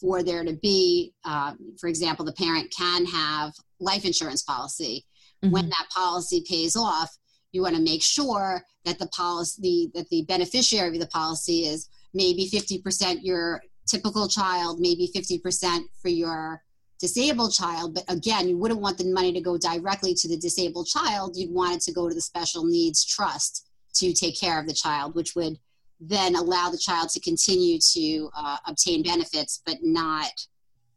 for 0.01 0.23
there 0.23 0.43
to 0.43 0.53
be, 0.53 1.13
uh, 1.23 1.53
for 1.79 1.87
example, 1.87 2.25
the 2.25 2.33
parent 2.33 2.73
can 2.75 3.05
have 3.05 3.53
life 3.79 4.03
insurance 4.03 4.43
policy. 4.43 5.05
Mm-hmm. 5.43 5.53
When 5.53 5.69
that 5.69 5.87
policy 5.95 6.43
pays 6.47 6.75
off, 6.75 7.15
you 7.51 7.61
want 7.61 7.75
to 7.75 7.81
make 7.81 8.03
sure 8.03 8.63
that 8.85 8.99
the 8.99 9.07
policy 9.07 9.91
that 9.93 10.09
the 10.09 10.23
beneficiary 10.23 10.95
of 10.95 10.99
the 10.99 11.07
policy 11.07 11.65
is 11.65 11.89
maybe 12.13 12.49
50% 12.49 13.19
your 13.21 13.61
typical 13.87 14.27
child 14.27 14.79
maybe 14.79 15.09
50% 15.15 15.81
for 16.01 16.09
your 16.09 16.61
disabled 16.99 17.53
child 17.53 17.93
but 17.93 18.03
again 18.09 18.47
you 18.47 18.57
wouldn't 18.57 18.81
want 18.81 18.97
the 18.97 19.05
money 19.05 19.31
to 19.31 19.41
go 19.41 19.57
directly 19.57 20.13
to 20.13 20.27
the 20.27 20.37
disabled 20.37 20.87
child. 20.87 21.35
You'd 21.35 21.53
want 21.53 21.75
it 21.75 21.81
to 21.81 21.93
go 21.93 22.07
to 22.07 22.15
the 22.15 22.21
special 22.21 22.65
needs 22.65 23.05
trust 23.05 23.69
to 23.95 24.13
take 24.13 24.39
care 24.39 24.59
of 24.59 24.67
the 24.67 24.73
child 24.73 25.15
which 25.15 25.35
would 25.35 25.57
then 25.99 26.35
allow 26.35 26.69
the 26.69 26.77
child 26.77 27.09
to 27.09 27.19
continue 27.19 27.79
to 27.93 28.29
uh, 28.35 28.57
obtain 28.67 29.03
benefits 29.03 29.61
but 29.65 29.77
not 29.81 30.31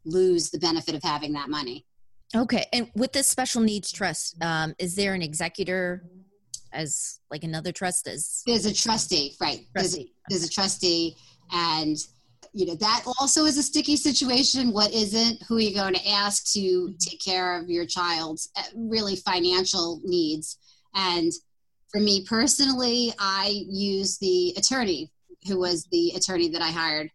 lose 0.05 0.49
the 0.49 0.59
benefit 0.59 0.95
of 0.95 1.03
having 1.03 1.33
that 1.33 1.49
money. 1.49 1.85
Okay 2.35 2.65
and 2.73 2.89
with 2.95 3.11
this 3.13 3.27
special 3.27 3.61
needs 3.61 3.91
trust 3.91 4.35
um, 4.41 4.73
is 4.79 4.95
there 4.95 5.13
an 5.13 5.21
executor 5.21 6.03
as 6.73 7.19
like 7.29 7.43
another 7.43 7.71
trust 7.71 8.07
is. 8.07 8.43
there's 8.45 8.65
a 8.65 8.73
trustee 8.73 9.35
right. 9.41 9.65
Trustee. 9.75 10.13
There's, 10.29 10.43
a, 10.43 10.43
there's 10.43 10.43
a 10.45 10.49
trustee 10.49 11.15
and 11.51 11.97
you 12.53 12.65
know 12.65 12.75
that 12.75 13.03
also 13.19 13.45
is 13.45 13.57
a 13.57 13.63
sticky 13.63 13.95
situation. 13.95 14.73
What 14.73 14.91
isn't? 14.91 15.43
Who 15.47 15.57
are 15.57 15.61
you 15.61 15.73
going 15.73 15.93
to 15.93 16.09
ask 16.09 16.51
to 16.53 16.93
take 16.99 17.23
care 17.23 17.57
of 17.57 17.69
your 17.69 17.85
child's 17.85 18.49
uh, 18.57 18.63
really 18.75 19.15
financial 19.15 20.01
needs? 20.03 20.57
And 20.93 21.31
for 21.91 21.99
me 21.99 22.25
personally 22.25 23.13
i 23.19 23.63
use 23.67 24.17
the 24.17 24.53
attorney 24.57 25.11
who 25.47 25.59
was 25.59 25.85
the 25.91 26.11
attorney 26.15 26.49
that 26.49 26.61
i 26.61 26.69
hired. 26.69 27.09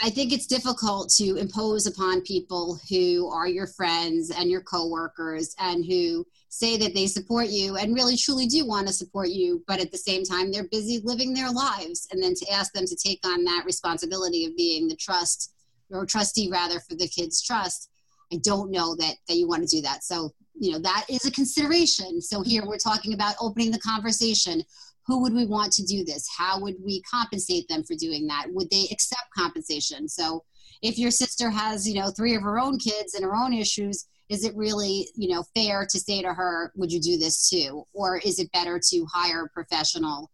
I 0.00 0.10
think 0.10 0.32
it's 0.32 0.46
difficult 0.46 1.10
to 1.16 1.36
impose 1.36 1.86
upon 1.86 2.22
people 2.22 2.80
who 2.88 3.28
are 3.28 3.46
your 3.46 3.66
friends 3.66 4.30
and 4.30 4.50
your 4.50 4.62
coworkers 4.62 5.54
and 5.58 5.84
who 5.84 6.26
say 6.52 6.76
that 6.76 6.92
they 6.92 7.06
support 7.06 7.48
you 7.48 7.76
and 7.76 7.94
really 7.94 8.14
truly 8.14 8.44
do 8.44 8.66
want 8.66 8.86
to 8.86 8.92
support 8.92 9.30
you, 9.30 9.64
but 9.66 9.80
at 9.80 9.90
the 9.90 9.96
same 9.96 10.22
time 10.22 10.52
they're 10.52 10.68
busy 10.68 11.00
living 11.02 11.32
their 11.32 11.50
lives. 11.50 12.06
And 12.12 12.22
then 12.22 12.34
to 12.34 12.52
ask 12.52 12.74
them 12.74 12.84
to 12.84 12.94
take 12.94 13.20
on 13.24 13.42
that 13.44 13.64
responsibility 13.64 14.44
of 14.44 14.54
being 14.54 14.86
the 14.86 14.96
trust 14.96 15.54
or 15.90 16.04
trustee 16.04 16.50
rather 16.52 16.78
for 16.80 16.94
the 16.94 17.08
kids' 17.08 17.42
trust, 17.42 17.88
I 18.30 18.36
don't 18.42 18.70
know 18.70 18.94
that 18.96 19.14
that 19.28 19.36
you 19.36 19.48
want 19.48 19.66
to 19.66 19.76
do 19.76 19.80
that. 19.80 20.04
So, 20.04 20.34
you 20.54 20.72
know, 20.72 20.78
that 20.80 21.06
is 21.08 21.24
a 21.24 21.30
consideration. 21.30 22.20
So 22.20 22.42
here 22.42 22.66
we're 22.66 22.76
talking 22.76 23.14
about 23.14 23.34
opening 23.40 23.70
the 23.70 23.78
conversation 23.78 24.62
who 25.06 25.22
would 25.22 25.32
we 25.32 25.46
want 25.46 25.72
to 25.72 25.84
do 25.84 26.04
this? 26.04 26.28
How 26.36 26.60
would 26.60 26.76
we 26.84 27.02
compensate 27.10 27.66
them 27.68 27.82
for 27.82 27.96
doing 27.96 28.26
that? 28.26 28.46
Would 28.50 28.70
they 28.70 28.88
accept 28.92 29.24
compensation? 29.36 30.06
So 30.06 30.44
if 30.82 30.98
your 30.98 31.10
sister 31.10 31.48
has, 31.48 31.88
you 31.88 31.94
know, 31.94 32.10
three 32.10 32.34
of 32.34 32.42
her 32.42 32.60
own 32.60 32.78
kids 32.78 33.14
and 33.14 33.24
her 33.24 33.34
own 33.34 33.54
issues, 33.54 34.06
is 34.32 34.44
it 34.44 34.56
really, 34.56 35.06
you 35.14 35.28
know, 35.28 35.44
fair 35.54 35.86
to 35.90 36.00
say 36.00 36.22
to 36.22 36.32
her, 36.32 36.72
would 36.74 36.90
you 36.90 37.00
do 37.00 37.18
this 37.18 37.50
too? 37.50 37.84
Or 37.92 38.16
is 38.16 38.38
it 38.38 38.50
better 38.52 38.80
to 38.88 39.06
hire 39.12 39.44
a 39.44 39.48
professional? 39.50 40.30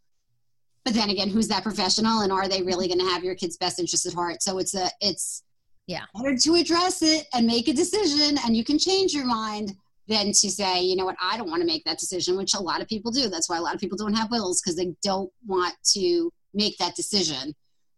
But 0.84 0.94
then 0.94 1.10
again, 1.10 1.28
who's 1.28 1.48
that 1.48 1.64
professional 1.64 2.20
and 2.20 2.30
are 2.30 2.46
they 2.46 2.62
really 2.62 2.86
going 2.86 3.00
to 3.00 3.06
have 3.06 3.24
your 3.24 3.34
kid's 3.34 3.56
best 3.56 3.80
interest 3.80 4.06
at 4.06 4.14
heart? 4.14 4.40
So 4.40 4.58
it's 4.58 4.76
a, 4.76 4.88
it's, 5.00 5.42
yeah, 5.88 6.04
better 6.14 6.36
to 6.36 6.54
address 6.54 7.02
it 7.02 7.26
and 7.34 7.44
make 7.44 7.66
a 7.66 7.72
decision 7.72 8.38
and 8.46 8.56
you 8.56 8.62
can 8.62 8.78
change 8.78 9.12
your 9.12 9.26
mind 9.26 9.74
than 10.06 10.26
to 10.28 10.50
say, 10.50 10.80
you 10.80 10.94
know 10.94 11.04
what, 11.04 11.16
I 11.20 11.36
don't 11.36 11.50
want 11.50 11.62
to 11.62 11.66
make 11.66 11.84
that 11.84 11.98
decision, 11.98 12.36
which 12.36 12.54
a 12.54 12.62
lot 12.62 12.80
of 12.80 12.86
people 12.86 13.10
do. 13.10 13.28
That's 13.28 13.50
why 13.50 13.58
a 13.58 13.62
lot 13.62 13.74
of 13.74 13.80
people 13.80 13.98
don't 13.98 14.14
have 14.14 14.30
wills 14.30 14.62
because 14.62 14.76
they 14.76 14.94
don't 15.02 15.30
want 15.44 15.74
to 15.94 16.30
make 16.54 16.78
that 16.78 16.94
decision. 16.94 17.52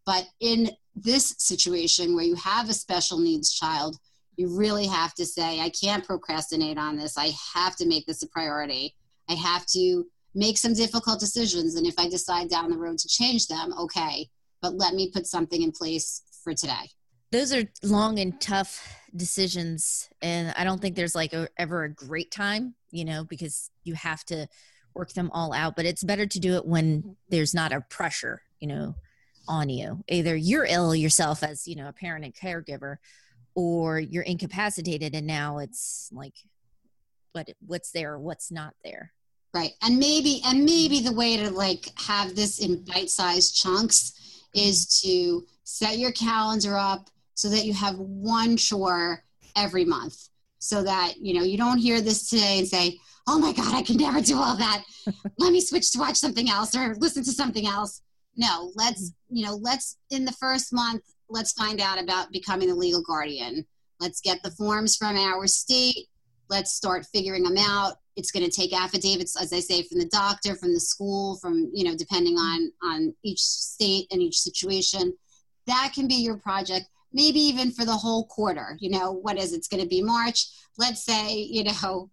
But 0.07 0.27
in 0.41 0.71
this 0.97 1.35
situation 1.39 2.15
where 2.15 2.25
you 2.25 2.37
have 2.37 2.71
a 2.71 2.75
special 2.75 3.19
needs 3.19 3.53
child, 3.53 3.97
you 4.37 4.49
really 4.57 4.87
have 4.87 5.15
to 5.15 5.27
say, 5.27 5.61
I 5.61 5.71
can't 5.71 6.05
procrastinate 6.05 6.79
on 6.79 6.97
this. 6.97 7.19
I 7.19 7.31
have 7.55 7.77
to 7.77 7.87
make 7.87 8.07
this 8.07 8.23
a 8.23 8.29
priority. 8.29 8.95
I 9.29 9.35
have 9.35 9.67
to 9.67 10.05
make 10.35 10.59
some 10.59 10.75
difficult 10.75 11.21
decisions. 11.21 11.75
And 11.75 11.87
if 11.87 11.95
I 11.99 12.09
decide 12.09 12.49
down 12.49 12.71
the 12.71 12.79
road 12.79 12.99
to 12.99 13.09
change 13.09 13.49
them, 13.49 13.75
okay, 13.79 14.29
but 14.63 14.75
let 14.75 14.95
me 14.95 15.11
put 15.13 15.27
something 15.27 15.63
in 15.63 15.73
place 15.73 16.23
for 16.43 16.55
today. 16.55 16.89
those 17.33 17.53
are 17.53 17.65
long 17.83 18.19
and 18.19 18.41
tough 18.41 18.97
decisions 19.15 20.09
and 20.23 20.55
i 20.57 20.65
don't 20.65 20.81
think 20.81 20.97
there's 20.97 21.15
like 21.15 21.33
a, 21.33 21.49
ever 21.59 21.85
a 21.85 21.93
great 21.93 22.31
time 22.31 22.75
you 22.91 23.05
know 23.05 23.25
because 23.25 23.71
you 23.85 23.95
have 23.95 24.25
to 24.25 24.47
work 24.95 25.13
them 25.13 25.31
all 25.33 25.53
out 25.53 25.77
but 25.77 25.85
it's 25.85 26.03
better 26.03 26.27
to 26.27 26.41
do 26.41 26.55
it 26.55 26.65
when 26.65 27.17
there's 27.29 27.55
not 27.55 27.73
a 27.73 27.81
pressure 27.83 28.41
you 28.59 28.69
know 28.69 28.95
on 29.49 29.69
you 29.69 30.03
either 30.09 30.35
you're 30.37 30.65
ill 30.65 30.95
yourself 30.95 31.43
as 31.43 31.67
you 31.67 31.77
know 31.77 31.89
a 31.89 31.93
parent 31.93 32.25
and 32.25 32.35
caregiver 32.35 32.97
or 33.55 33.99
you're 33.99 34.23
incapacitated 34.23 35.15
and 35.15 35.27
now 35.27 35.59
it's 35.59 36.11
like 36.13 36.35
what 37.33 37.49
what's 37.67 37.91
there 37.91 38.19
what's 38.19 38.51
not 38.51 38.75
there? 38.85 39.13
Right. 39.53 39.73
And 39.83 39.99
maybe 39.99 40.41
and 40.45 40.65
maybe 40.65 41.01
the 41.01 41.13
way 41.13 41.37
to 41.37 41.51
like 41.51 41.89
have 41.99 42.37
this 42.37 42.61
in 42.61 42.85
bite-sized 42.85 43.57
chunks 43.57 44.45
is 44.55 45.01
to 45.03 45.45
set 45.65 45.99
your 45.99 46.13
calendar 46.13 46.77
up 46.77 47.09
so 47.35 47.49
that 47.49 47.65
you 47.65 47.73
have 47.73 47.97
one 47.99 48.57
chore 48.57 49.25
every 49.57 49.85
month. 49.85 50.29
So 50.59 50.83
that 50.83 51.15
you 51.19 51.35
know 51.35 51.43
you 51.43 51.57
don't 51.57 51.79
hear 51.79 52.01
this 52.01 52.29
today 52.29 52.59
and 52.59 52.69
say 52.69 52.99
oh 53.27 53.39
my 53.39 53.53
god 53.53 53.75
i 53.75 53.83
can 53.83 53.97
never 53.97 54.21
do 54.21 54.37
all 54.37 54.57
that. 54.57 54.83
Let 55.39 55.53
me 55.53 55.61
switch 55.61 55.91
to 55.93 55.99
watch 55.99 56.17
something 56.17 56.51
else 56.51 56.77
or 56.77 56.95
listen 56.97 57.25
to 57.25 57.33
something 57.33 57.67
else. 57.67 58.03
No 58.37 58.71
let's 58.75 59.11
mm. 59.11 59.15
you 59.31 59.47
know 59.47 59.57
let's 59.57 59.97
in 60.11 60.25
the 60.25 60.33
first 60.33 60.73
month 60.73 61.03
let's 61.31 61.53
find 61.53 61.81
out 61.81 62.03
about 62.03 62.33
becoming 62.33 62.71
a 62.71 62.75
legal 62.75 63.03
guardian. 63.03 63.65
Let's 64.01 64.21
get 64.21 64.43
the 64.43 64.51
forms 64.51 64.97
from 64.97 65.17
our 65.17 65.47
state. 65.47 66.09
Let's 66.49 66.73
start 66.73 67.07
figuring 67.13 67.45
them 67.45 67.57
out. 67.59 67.95
It's 68.17 68.33
going 68.33 68.45
to 68.45 68.51
take 68.51 68.75
affidavits 68.75 69.41
as 69.41 69.53
i 69.53 69.61
say 69.61 69.83
from 69.83 69.99
the 69.99 70.09
doctor 70.09 70.55
from 70.57 70.75
the 70.75 70.81
school 70.81 71.37
from 71.37 71.71
you 71.73 71.85
know 71.85 71.97
depending 71.97 72.37
on 72.37 72.73
on 72.83 73.15
each 73.23 73.41
state 73.41 74.09
and 74.11 74.21
each 74.21 74.41
situation. 74.41 75.15
That 75.67 75.93
can 75.95 76.09
be 76.09 76.15
your 76.15 76.37
project 76.37 76.87
maybe 77.13 77.41
even 77.41 77.71
for 77.71 77.85
the 77.85 77.93
whole 77.93 78.27
quarter 78.27 78.77
you 78.81 78.91
know 78.91 79.13
what 79.13 79.39
is 79.39 79.53
it's 79.53 79.69
going 79.69 79.83
to 79.83 79.89
be 79.89 80.03
march. 80.03 80.47
Let's 80.77 81.05
say 81.05 81.35
you 81.35 81.65
know 81.65 82.11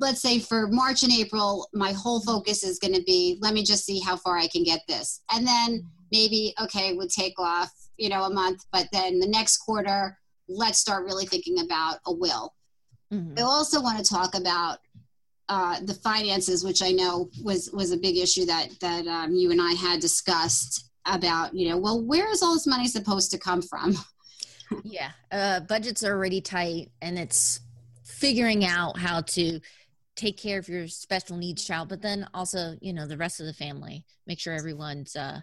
let's 0.00 0.20
say 0.20 0.40
for 0.40 0.66
march 0.66 1.04
and 1.04 1.12
april 1.12 1.68
my 1.72 1.92
whole 1.92 2.20
focus 2.20 2.64
is 2.64 2.80
going 2.80 2.94
to 2.94 3.02
be 3.04 3.38
let 3.40 3.54
me 3.54 3.62
just 3.62 3.84
see 3.84 4.00
how 4.00 4.16
far 4.16 4.36
i 4.36 4.48
can 4.48 4.64
get 4.64 4.80
this. 4.88 5.20
And 5.30 5.46
then 5.46 5.86
maybe 6.10 6.54
okay 6.60 6.94
we'll 6.94 7.08
take 7.08 7.38
off 7.38 7.70
you 7.96 8.08
know 8.08 8.24
a 8.24 8.30
month 8.32 8.64
but 8.72 8.86
then 8.92 9.18
the 9.18 9.28
next 9.28 9.58
quarter 9.58 10.18
let's 10.48 10.78
start 10.78 11.04
really 11.04 11.26
thinking 11.26 11.60
about 11.60 11.98
a 12.06 12.12
will 12.12 12.54
mm-hmm. 13.12 13.34
i 13.38 13.42
also 13.42 13.80
want 13.80 13.98
to 13.98 14.04
talk 14.04 14.34
about 14.34 14.78
uh, 15.48 15.78
the 15.82 15.94
finances 15.94 16.64
which 16.64 16.82
i 16.82 16.90
know 16.90 17.28
was 17.42 17.70
was 17.72 17.92
a 17.92 17.96
big 17.96 18.16
issue 18.16 18.46
that 18.46 18.68
that 18.80 19.06
um, 19.06 19.34
you 19.34 19.50
and 19.50 19.60
i 19.60 19.72
had 19.72 20.00
discussed 20.00 20.90
about 21.06 21.54
you 21.54 21.68
know 21.68 21.76
well 21.76 22.02
where 22.02 22.30
is 22.30 22.42
all 22.42 22.54
this 22.54 22.66
money 22.66 22.88
supposed 22.88 23.30
to 23.30 23.38
come 23.38 23.60
from 23.60 23.94
yeah 24.84 25.10
uh, 25.32 25.60
budgets 25.60 26.02
are 26.02 26.14
already 26.14 26.40
tight 26.40 26.90
and 27.02 27.18
it's 27.18 27.60
figuring 28.04 28.64
out 28.64 28.98
how 28.98 29.20
to 29.20 29.60
take 30.16 30.38
care 30.38 30.58
of 30.58 30.68
your 30.68 30.88
special 30.88 31.36
needs 31.36 31.64
child 31.64 31.88
but 31.88 32.00
then 32.00 32.26
also 32.32 32.74
you 32.80 32.92
know 32.92 33.06
the 33.06 33.16
rest 33.16 33.40
of 33.40 33.46
the 33.46 33.52
family 33.52 34.04
make 34.26 34.40
sure 34.40 34.54
everyone's 34.54 35.14
uh, 35.16 35.40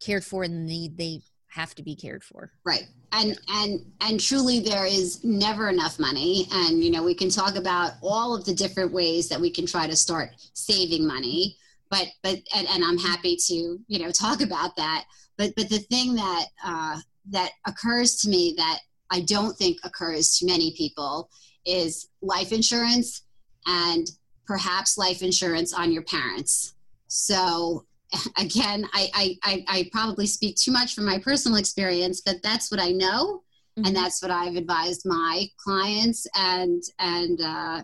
cared 0.00 0.24
for 0.24 0.44
and 0.44 0.68
the, 0.68 0.90
they 0.94 1.20
have 1.56 1.74
to 1.74 1.82
be 1.82 1.96
cared 1.96 2.22
for. 2.22 2.52
Right. 2.64 2.84
And 3.12 3.30
yeah. 3.30 3.62
and 3.62 3.92
and 4.02 4.20
truly 4.20 4.60
there 4.60 4.86
is 4.86 5.24
never 5.24 5.68
enough 5.68 5.98
money. 5.98 6.46
And 6.52 6.84
you 6.84 6.90
know 6.90 7.02
we 7.02 7.14
can 7.14 7.30
talk 7.30 7.56
about 7.56 7.92
all 8.02 8.36
of 8.36 8.44
the 8.44 8.54
different 8.54 8.92
ways 8.92 9.28
that 9.30 9.40
we 9.40 9.50
can 9.50 9.66
try 9.66 9.86
to 9.86 9.96
start 9.96 10.30
saving 10.52 11.06
money. 11.06 11.56
But 11.90 12.08
but 12.22 12.38
and, 12.54 12.66
and 12.68 12.84
i'm 12.84 12.98
happy 12.98 13.36
to 13.46 13.78
you 13.88 13.98
know 13.98 14.10
talk 14.10 14.42
about 14.42 14.76
that. 14.76 15.04
But 15.38 15.54
but 15.56 15.68
the 15.68 15.78
thing 15.78 16.14
that 16.14 16.46
uh, 16.64 17.00
that 17.30 17.50
occurs 17.66 18.16
to 18.20 18.28
me 18.28 18.54
that 18.56 18.78
i 19.10 19.20
don't 19.20 19.56
think 19.56 19.78
occurs 19.82 20.38
to 20.38 20.46
many 20.46 20.74
people 20.76 21.28
is 21.64 22.08
life 22.22 22.52
insurance 22.52 23.22
and 23.66 24.06
perhaps 24.46 24.96
life 24.96 25.22
insurance 25.22 25.72
on 25.74 25.90
your 25.92 26.02
parents. 26.02 26.74
So 27.08 27.84
again 28.38 28.86
I, 28.92 29.38
I 29.42 29.64
i 29.68 29.88
probably 29.92 30.26
speak 30.26 30.56
too 30.56 30.72
much 30.72 30.94
from 30.94 31.04
my 31.04 31.18
personal 31.18 31.58
experience 31.58 32.22
but 32.24 32.42
that's 32.42 32.70
what 32.70 32.80
i 32.80 32.90
know 32.90 33.42
mm-hmm. 33.78 33.86
and 33.86 33.96
that's 33.96 34.22
what 34.22 34.30
i've 34.30 34.56
advised 34.56 35.02
my 35.04 35.46
clients 35.64 36.26
and 36.34 36.82
and 36.98 37.40
uh, 37.40 37.82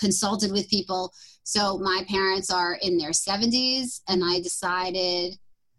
consulted 0.00 0.50
with 0.50 0.68
people. 0.68 1.12
So 1.44 1.78
my 1.78 2.04
parents 2.08 2.50
are 2.50 2.78
in 2.82 2.98
their 2.98 3.10
70s, 3.10 4.00
and 4.08 4.22
I 4.24 4.40
decided, 4.40 5.38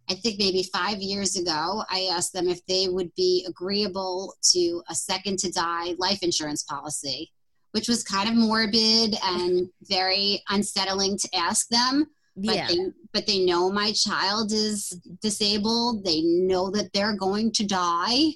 I 0.09 0.15
think 0.15 0.39
maybe 0.39 0.63
five 0.63 0.99
years 0.99 1.35
ago, 1.35 1.83
I 1.89 2.09
asked 2.11 2.33
them 2.33 2.47
if 2.47 2.65
they 2.65 2.87
would 2.87 3.13
be 3.15 3.45
agreeable 3.47 4.33
to 4.51 4.83
a 4.89 4.95
second 4.95 5.39
to 5.39 5.51
die 5.51 5.95
life 5.97 6.19
insurance 6.21 6.63
policy, 6.63 7.31
which 7.71 7.87
was 7.87 8.03
kind 8.03 8.29
of 8.29 8.35
morbid 8.35 9.15
and 9.23 9.69
very 9.83 10.43
unsettling 10.49 11.17
to 11.17 11.35
ask 11.35 11.67
them. 11.69 12.07
But, 12.35 12.55
yeah. 12.55 12.67
they, 12.67 12.77
but 13.13 13.27
they 13.27 13.45
know 13.45 13.69
my 13.69 13.91
child 13.91 14.51
is 14.53 14.89
disabled. 15.21 16.05
They 16.05 16.21
know 16.21 16.69
that 16.71 16.91
they're 16.93 17.15
going 17.15 17.51
to 17.53 17.65
die 17.65 18.31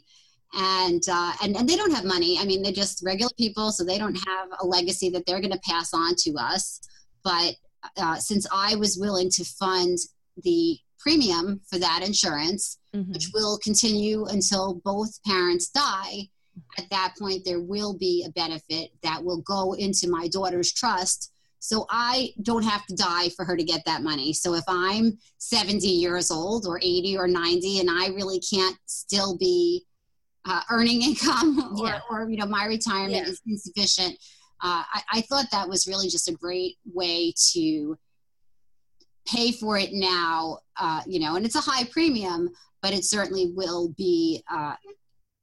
and 0.56 1.02
uh, 1.12 1.34
and 1.44 1.56
and 1.56 1.68
they 1.68 1.76
don't 1.76 1.92
have 1.92 2.06
money. 2.06 2.40
I 2.40 2.46
mean, 2.46 2.62
they're 2.62 2.72
just 2.72 3.04
regular 3.06 3.32
people, 3.38 3.72
so 3.72 3.84
they 3.84 3.98
don't 3.98 4.16
have 4.16 4.50
a 4.62 4.66
legacy 4.66 5.10
that 5.10 5.26
they're 5.26 5.42
going 5.42 5.52
to 5.52 5.60
pass 5.70 5.94
on 5.94 6.16
to 6.20 6.36
us. 6.38 6.80
But 7.24 7.56
uh, 7.98 8.16
since 8.16 8.48
I 8.52 8.76
was 8.76 8.98
willing 8.98 9.30
to 9.32 9.44
fund 9.44 9.98
the 10.44 10.78
premium 11.00 11.62
for 11.70 11.78
that 11.78 12.04
insurance, 12.06 12.80
mm-hmm. 12.96 13.12
which 13.12 13.30
will 13.34 13.58
continue 13.60 14.26
until 14.26 14.82
both 14.86 15.22
parents 15.24 15.70
die, 15.70 16.30
at 16.78 16.90
that 16.90 17.14
point 17.20 17.44
there 17.46 17.62
will 17.62 17.98
be 17.98 18.26
a 18.26 18.32
benefit 18.32 18.92
that 19.04 19.24
will 19.24 19.42
go 19.42 19.74
into 19.74 20.10
my 20.10 20.28
daughter's 20.28 20.74
trust. 20.74 21.32
So 21.66 21.88
I 21.90 22.32
don't 22.44 22.64
have 22.64 22.86
to 22.86 22.96
die 22.96 23.30
for 23.30 23.44
her 23.44 23.58
to 23.58 23.64
get 23.64 23.84
that 23.86 24.04
money. 24.04 24.34
So 24.34 24.54
if 24.54 24.64
I'm 24.68 25.18
70 25.40 25.88
years 25.88 26.30
old 26.30 26.68
or 26.68 26.78
80 26.78 27.18
or 27.18 27.28
90 27.28 27.80
and 27.80 27.90
I 27.90 28.10
really 28.10 28.40
can't 28.40 28.78
still 28.86 29.36
be 29.36 29.84
uh, 30.46 30.62
earning 30.70 31.02
income 31.10 31.80
or, 31.80 31.88
yeah. 31.88 32.00
or, 32.12 32.30
you 32.30 32.38
know 32.38 32.46
my 32.46 32.66
retirement 32.66 33.26
yeah. 33.26 33.32
is 33.32 33.42
insufficient 33.48 34.14
uh, 34.62 34.84
I, 34.94 35.02
I, 35.12 35.22
thought 35.22 35.48
that 35.52 35.68
was 35.68 35.88
really 35.88 36.08
just 36.08 36.30
a 36.30 36.34
great 36.34 36.78
way 36.86 37.34
to 37.54 37.98
pay 39.28 39.52
for 39.52 39.78
it 39.80 39.90
now 39.92 40.60
uh, 40.78 41.02
you 41.08 41.20
know 41.20 41.36
and 41.36 41.46
it's 41.46 41.56
a 41.56 41.62
high 41.62 41.86
premium 41.86 42.52
but 42.84 42.94
it 42.94 43.04
certainly 43.04 43.52
will 43.56 43.90
be 43.98 44.44
uh, 44.54 44.76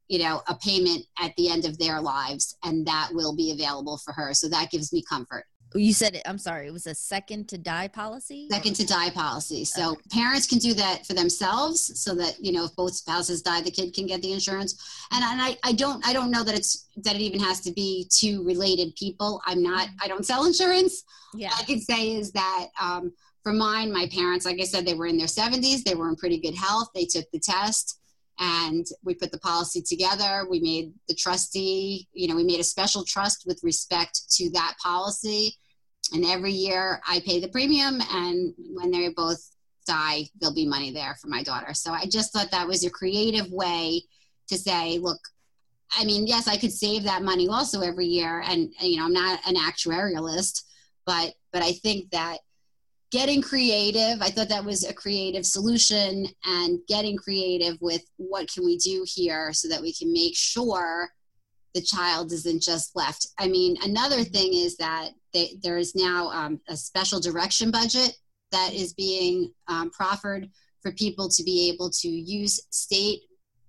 you 0.07 0.21
know 0.21 0.41
a 0.47 0.55
payment 0.55 1.05
at 1.21 1.35
the 1.37 1.51
end 1.51 1.65
of 1.65 1.79
their 1.79 2.01
lives 2.01 2.57
and 2.63 2.87
that 2.87 3.09
will 3.13 3.35
be 3.35 3.51
available 3.51 3.99
for 3.99 4.13
her 4.13 4.33
so 4.33 4.49
that 4.49 4.71
gives 4.71 4.93
me 4.93 5.03
comfort 5.09 5.47
you 5.75 5.93
said 5.93 6.15
it 6.15 6.23
i'm 6.27 6.39
sorry 6.39 6.67
it 6.67 6.73
was 6.73 6.87
a 6.87 6.95
second 6.95 7.49
to 7.49 7.59
die 7.59 7.89
policy? 7.89 8.49
Second 8.51 8.75
to 8.77 8.87
die 8.87 9.11
policy. 9.11 9.65
So 9.65 9.93
okay. 9.93 10.01
parents 10.11 10.47
can 10.47 10.59
do 10.59 10.75
that 10.75 11.07
for 11.07 11.15
themselves 11.15 12.01
so 12.01 12.15
that 12.15 12.37
you 12.41 12.53
know 12.53 12.65
if 12.65 12.75
both 12.77 12.95
spouses 12.95 13.43
die 13.43 13.61
the 13.61 13.71
kid 13.71 13.95
can 13.95 14.07
get 14.07 14.23
the 14.23 14.33
insurance. 14.33 15.07
And, 15.13 15.23
and 15.23 15.41
I, 15.41 15.57
I 15.63 15.73
don't 15.73 16.07
i 16.07 16.13
don't 16.13 16.31
know 16.31 16.45
that 16.45 16.55
it's 16.55 16.89
that 16.97 17.15
it 17.15 17.21
even 17.21 17.41
has 17.41 17.61
to 17.63 17.73
be 17.73 18.09
two 18.11 18.45
related 18.45 18.95
people. 18.97 19.41
I'm 19.47 19.63
not 19.63 19.89
i 20.01 20.09
don't 20.09 20.27
sell 20.27 20.47
insurance. 20.47 21.05
Yeah. 21.35 21.51
I 21.59 21.63
can 21.65 21.81
say 21.81 22.13
is 22.17 22.33
that 22.33 22.69
um, 22.81 23.13
for 23.43 23.53
mine 23.53 23.93
my 23.93 24.09
parents 24.13 24.47
like 24.47 24.61
i 24.61 24.65
said 24.65 24.87
they 24.87 24.95
were 24.95 25.07
in 25.07 25.19
their 25.19 25.27
70s 25.27 25.83
they 25.83 25.95
were 25.95 26.09
in 26.09 26.17
pretty 26.17 26.41
good 26.41 26.55
health. 26.55 26.89
They 26.95 27.05
took 27.05 27.31
the 27.31 27.41
test 27.41 27.99
and 28.39 28.87
we 29.05 29.15
put 29.15 29.31
the 29.31 29.39
policy 29.39 29.83
together. 29.83 30.47
We 30.49 30.61
made 30.61 30.93
the 31.09 31.15
trustee 31.15 32.09
you 32.13 32.29
know 32.29 32.37
we 32.37 32.45
made 32.45 32.61
a 32.61 32.65
special 32.65 33.05
trust 33.05 33.45
with 33.47 33.61
respect 33.63 34.23
to 34.37 34.51
that 34.51 34.75
policy 34.83 35.57
and 36.13 36.25
every 36.25 36.53
year 36.53 37.01
I 37.07 37.21
pay 37.21 37.41
the 37.41 37.49
premium, 37.49 38.01
and 38.11 38.55
when 38.75 38.91
they 38.91 39.09
both 39.09 39.51
die, 39.87 40.25
there'll 40.39 40.55
be 40.55 40.67
money 40.67 40.93
there 40.93 41.17
for 41.21 41.29
my 41.29 41.43
daughter. 41.43 41.75
So 41.75 41.93
I 41.93 42.07
just 42.07 42.33
thought 42.33 42.51
that 42.51 42.69
was 42.69 42.85
a 42.85 42.91
creative 42.91 43.51
way 43.51 44.03
to 44.49 44.57
say, 44.57 44.99
look, 44.99 45.21
I 45.91 46.05
mean, 46.05 46.27
yes, 46.27 46.49
I 46.49 46.57
could 46.57 46.73
save 46.73 47.05
that 47.05 47.23
money 47.23 47.49
also 47.49 47.81
every 47.81 48.07
year, 48.07 48.43
and 48.47 48.73
you 48.81 48.99
know, 48.99 49.05
I'm 49.05 49.13
not 49.13 49.41
an 49.47 49.57
actuarialist, 49.57 50.63
but 51.07 51.35
but 51.53 51.63
I 51.63 51.73
think 51.73 52.11
that 52.11 52.39
getting 53.13 53.43
creative 53.43 54.23
i 54.23 54.29
thought 54.31 54.49
that 54.49 54.65
was 54.65 54.85
a 54.85 54.95
creative 54.95 55.45
solution 55.45 56.27
and 56.47 56.81
getting 56.89 57.15
creative 57.15 57.77
with 57.83 58.03
what 58.17 58.51
can 58.53 58.65
we 58.65 58.79
do 58.79 59.05
here 59.07 59.53
so 59.53 59.69
that 59.69 59.83
we 59.83 59.93
can 59.93 60.11
make 60.13 60.35
sure 60.35 61.11
the 61.75 61.83
child 61.83 62.33
isn't 62.33 62.63
just 62.63 62.95
left. 62.95 63.29
I 63.39 63.49
mean, 63.49 63.77
another 63.83 64.25
thing 64.25 64.53
is 64.55 64.77
that 64.77 65.11
they, 65.33 65.59
there 65.63 65.79
is 65.79 65.95
now 65.95 66.29
um, 66.29 66.61
a 66.69 66.77
special 66.77 67.21
direction 67.21 67.71
budget 67.71 68.17
that 68.51 68.73
is 68.75 68.93
being 68.93 69.53
um, 69.69 69.91
proffered 69.91 70.49
for 70.83 70.93
people 70.93 71.29
to 71.29 71.43
be 71.43 71.71
able 71.73 71.91
to 71.91 72.09
use 72.09 72.61
state 72.71 73.21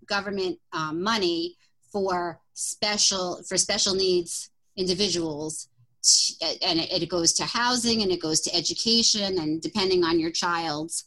government 0.08 0.60
um, 0.74 1.02
money 1.02 1.56
for 1.92 2.40
special 2.54 3.42
for 3.48 3.58
special 3.58 3.96
needs 3.96 4.50
individuals 4.78 5.70
and 6.42 6.80
it, 6.80 7.04
it 7.04 7.10
goes 7.10 7.32
to 7.32 7.46
housing 7.46 8.02
and 8.02 8.12
it 8.12 8.22
goes 8.22 8.42
to 8.42 8.54
education 8.54 9.40
and 9.40 9.62
depending 9.62 10.04
on 10.04 10.20
your 10.20 10.32
child's 10.32 11.06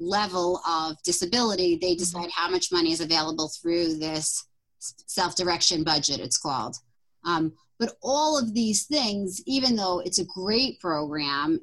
level 0.00 0.60
of 0.68 1.00
disability, 1.02 1.76
they 1.80 1.92
mm-hmm. 1.92 1.98
decide 1.98 2.30
how 2.30 2.48
much 2.48 2.72
money 2.72 2.92
is 2.92 3.00
available 3.00 3.48
through 3.48 3.96
this 3.96 4.44
self 4.78 5.36
direction 5.36 5.84
budget, 5.84 6.20
it's 6.20 6.38
called. 6.38 6.76
Um, 7.24 7.52
but 7.78 7.96
all 8.02 8.38
of 8.38 8.54
these 8.54 8.84
things, 8.84 9.42
even 9.46 9.76
though 9.76 10.00
it's 10.00 10.18
a 10.18 10.24
great 10.24 10.80
program, 10.80 11.60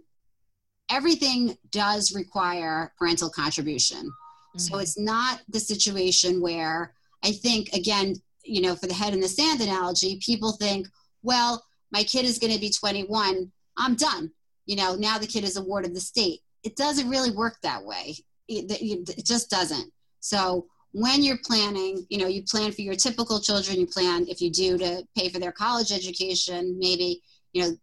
everything 0.89 1.57
does 1.71 2.15
require 2.15 2.93
parental 2.97 3.29
contribution. 3.29 4.07
Mm-hmm. 4.07 4.59
So 4.59 4.77
it's 4.77 4.97
not 4.97 5.41
the 5.49 5.59
situation 5.59 6.41
where 6.41 6.93
I 7.23 7.31
think, 7.31 7.73
again, 7.73 8.15
you 8.43 8.61
know, 8.61 8.75
for 8.75 8.87
the 8.87 8.93
head 8.93 9.13
in 9.13 9.19
the 9.19 9.27
sand 9.27 9.61
analogy, 9.61 10.19
people 10.23 10.53
think, 10.53 10.87
well, 11.23 11.63
my 11.91 12.03
kid 12.03 12.25
is 12.25 12.39
going 12.39 12.53
to 12.53 12.59
be 12.59 12.69
21, 12.69 13.51
I'm 13.77 13.95
done. 13.95 14.31
You 14.65 14.75
know, 14.75 14.95
now 14.95 15.17
the 15.17 15.27
kid 15.27 15.43
is 15.43 15.57
a 15.57 15.63
ward 15.63 15.85
of 15.85 15.93
the 15.93 15.99
state. 15.99 16.41
It 16.63 16.75
doesn't 16.75 17.09
really 17.09 17.31
work 17.31 17.57
that 17.61 17.83
way. 17.83 18.15
It, 18.47 18.71
it 18.81 19.25
just 19.25 19.49
doesn't. 19.49 19.91
So 20.19 20.67
when 20.95 21.21
you're 21.21 21.39
planning, 21.43 22.05
you 22.09 22.17
know, 22.17 22.27
you 22.27 22.41
plan 22.41 22.71
for 22.71 22.79
your 22.79 22.95
typical 22.95 23.41
children, 23.41 23.77
you 23.77 23.85
plan 23.85 24.25
if 24.29 24.39
you 24.39 24.49
do 24.49 24.77
to 24.77 25.05
pay 25.13 25.27
for 25.27 25.39
their 25.39 25.51
college 25.51 25.91
education, 25.91 26.77
maybe, 26.79 27.21
you 27.51 27.61
know, 27.61 27.75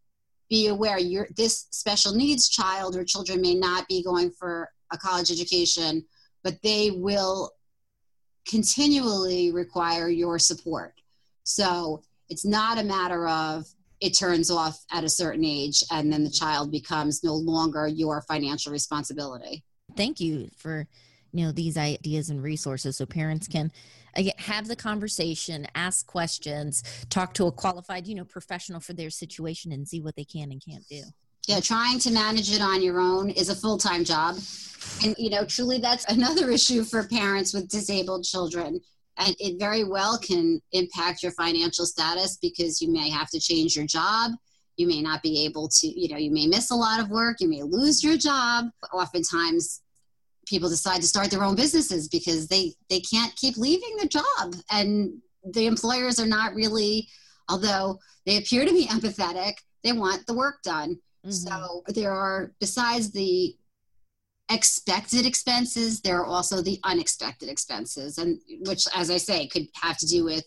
be 0.49 0.69
aware 0.69 0.99
your 0.99 1.29
this 1.37 1.67
special 1.73 2.15
needs 2.15 2.49
child 2.49 2.97
or 2.97 3.05
children 3.05 3.43
may 3.43 3.55
not 3.55 3.87
be 3.87 4.03
going 4.03 4.31
for 4.31 4.71
a 4.93 4.97
college 4.97 5.31
education, 5.31 6.03
but 6.43 6.57
they 6.63 6.91
will 6.91 7.51
continually 8.49 9.53
require 9.53 10.09
your 10.09 10.39
support. 10.39 10.95
So 11.45 12.03
it's 12.31 12.47
not 12.47 12.79
a 12.79 12.83
matter 12.83 13.29
of 13.29 13.67
it 14.01 14.17
turns 14.17 14.51
off 14.51 14.83
at 14.91 15.05
a 15.05 15.09
certain 15.11 15.45
age 15.45 15.85
and 15.91 16.11
then 16.11 16.25
the 16.25 16.31
child 16.31 16.73
becomes 16.73 17.23
no 17.23 17.35
longer 17.35 17.87
your 17.87 18.23
financial 18.23 18.73
responsibility. 18.73 19.65
Thank 19.99 20.19
you 20.19 20.49
for 20.57 20.87
you 21.33 21.45
know 21.45 21.53
these 21.53 21.77
ideas 21.77 22.31
and 22.31 22.43
resources 22.43 22.97
so 22.97 23.07
parents 23.07 23.49
can 23.49 23.73
have 24.39 24.69
the 24.69 24.77
conversation 24.77 25.67
ask 25.75 26.07
questions 26.07 26.83
talk 27.09 27.33
to 27.35 27.47
a 27.47 27.53
qualified 27.53 28.07
you 28.07 28.15
know 28.15 28.25
professional 28.25 28.81
for 28.81 28.93
their 28.93 29.11
situation 29.11 29.73
and 29.73 29.89
see 29.89 30.01
what 30.01 30.15
they 30.17 30.25
can 30.25 30.53
and 30.53 30.63
can't 30.65 30.87
do. 30.89 31.03
Yeah 31.49 31.61
trying 31.61 31.99
to 32.01 32.11
manage 32.11 32.53
it 32.53 32.61
on 32.61 32.83
your 32.83 33.01
own 33.01 33.31
is 33.31 33.49
a 33.49 33.55
full-time 33.55 34.05
job. 34.05 34.37
And 35.05 35.15
you 35.19 35.31
know 35.31 35.45
truly 35.45 35.79
that's 35.79 36.05
another 36.13 36.51
issue 36.51 36.85
for 36.85 37.09
parents 37.09 37.55
with 37.55 37.69
disabled 37.69 38.25
children. 38.25 38.81
And 39.19 39.37
it 39.39 39.59
very 39.59 39.85
well 39.85 40.19
can 40.19 40.61
impact 40.73 41.23
your 41.23 41.33
financial 41.33 41.85
status 41.85 42.39
because 42.41 42.81
you 42.81 42.91
may 42.91 43.11
have 43.11 43.29
to 43.31 43.41
change 43.41 43.77
your 43.77 43.87
job. 43.87 44.33
You 44.79 44.87
may 44.87 45.03
not 45.03 45.23
be 45.23 45.45
able 45.45 45.69
to 45.69 45.87
you 45.87 46.09
know 46.09 46.19
you 46.19 46.31
may 46.31 46.47
miss 46.47 46.71
a 46.71 46.75
lot 46.75 47.01
of 47.01 47.09
work. 47.09 47.41
You 47.41 47.49
may 47.49 47.63
lose 47.63 48.05
your 48.05 48.19
job. 48.19 48.67
Oftentimes 48.93 49.83
people 50.47 50.69
decide 50.69 51.01
to 51.01 51.07
start 51.07 51.31
their 51.31 51.45
own 51.45 51.55
businesses 51.55 52.09
because 52.09 52.47
they 52.49 52.73
they 52.91 53.01
can't 53.01 53.35
keep 53.37 53.57
leaving 53.57 53.97
the 53.99 54.09
job 54.09 54.55
and 54.71 55.13
the 55.53 55.67
employers 55.67 56.21
are 56.21 56.27
not 56.27 56.55
really 56.55 57.09
although 57.49 57.99
they 58.27 58.39
appear 58.39 58.65
to 58.65 58.73
be 58.73 58.87
empathetic 58.91 59.55
they 59.85 59.93
want 59.93 60.27
the 60.27 60.35
work 60.35 60.63
done 60.63 60.99
mm-hmm. 61.25 61.31
so 61.31 61.83
there 61.89 62.13
are 62.13 62.53
besides 62.61 63.11
the 63.11 63.55
expected 64.51 65.25
expenses 65.25 66.01
there 66.01 66.21
are 66.21 66.27
also 66.27 66.61
the 66.61 66.79
unexpected 66.85 67.49
expenses 67.49 68.19
and 68.19 68.41
which 68.67 68.87
as 68.95 69.11
i 69.11 69.17
say 69.17 69.47
could 69.47 69.67
have 69.81 69.97
to 69.97 70.07
do 70.07 70.25
with 70.25 70.45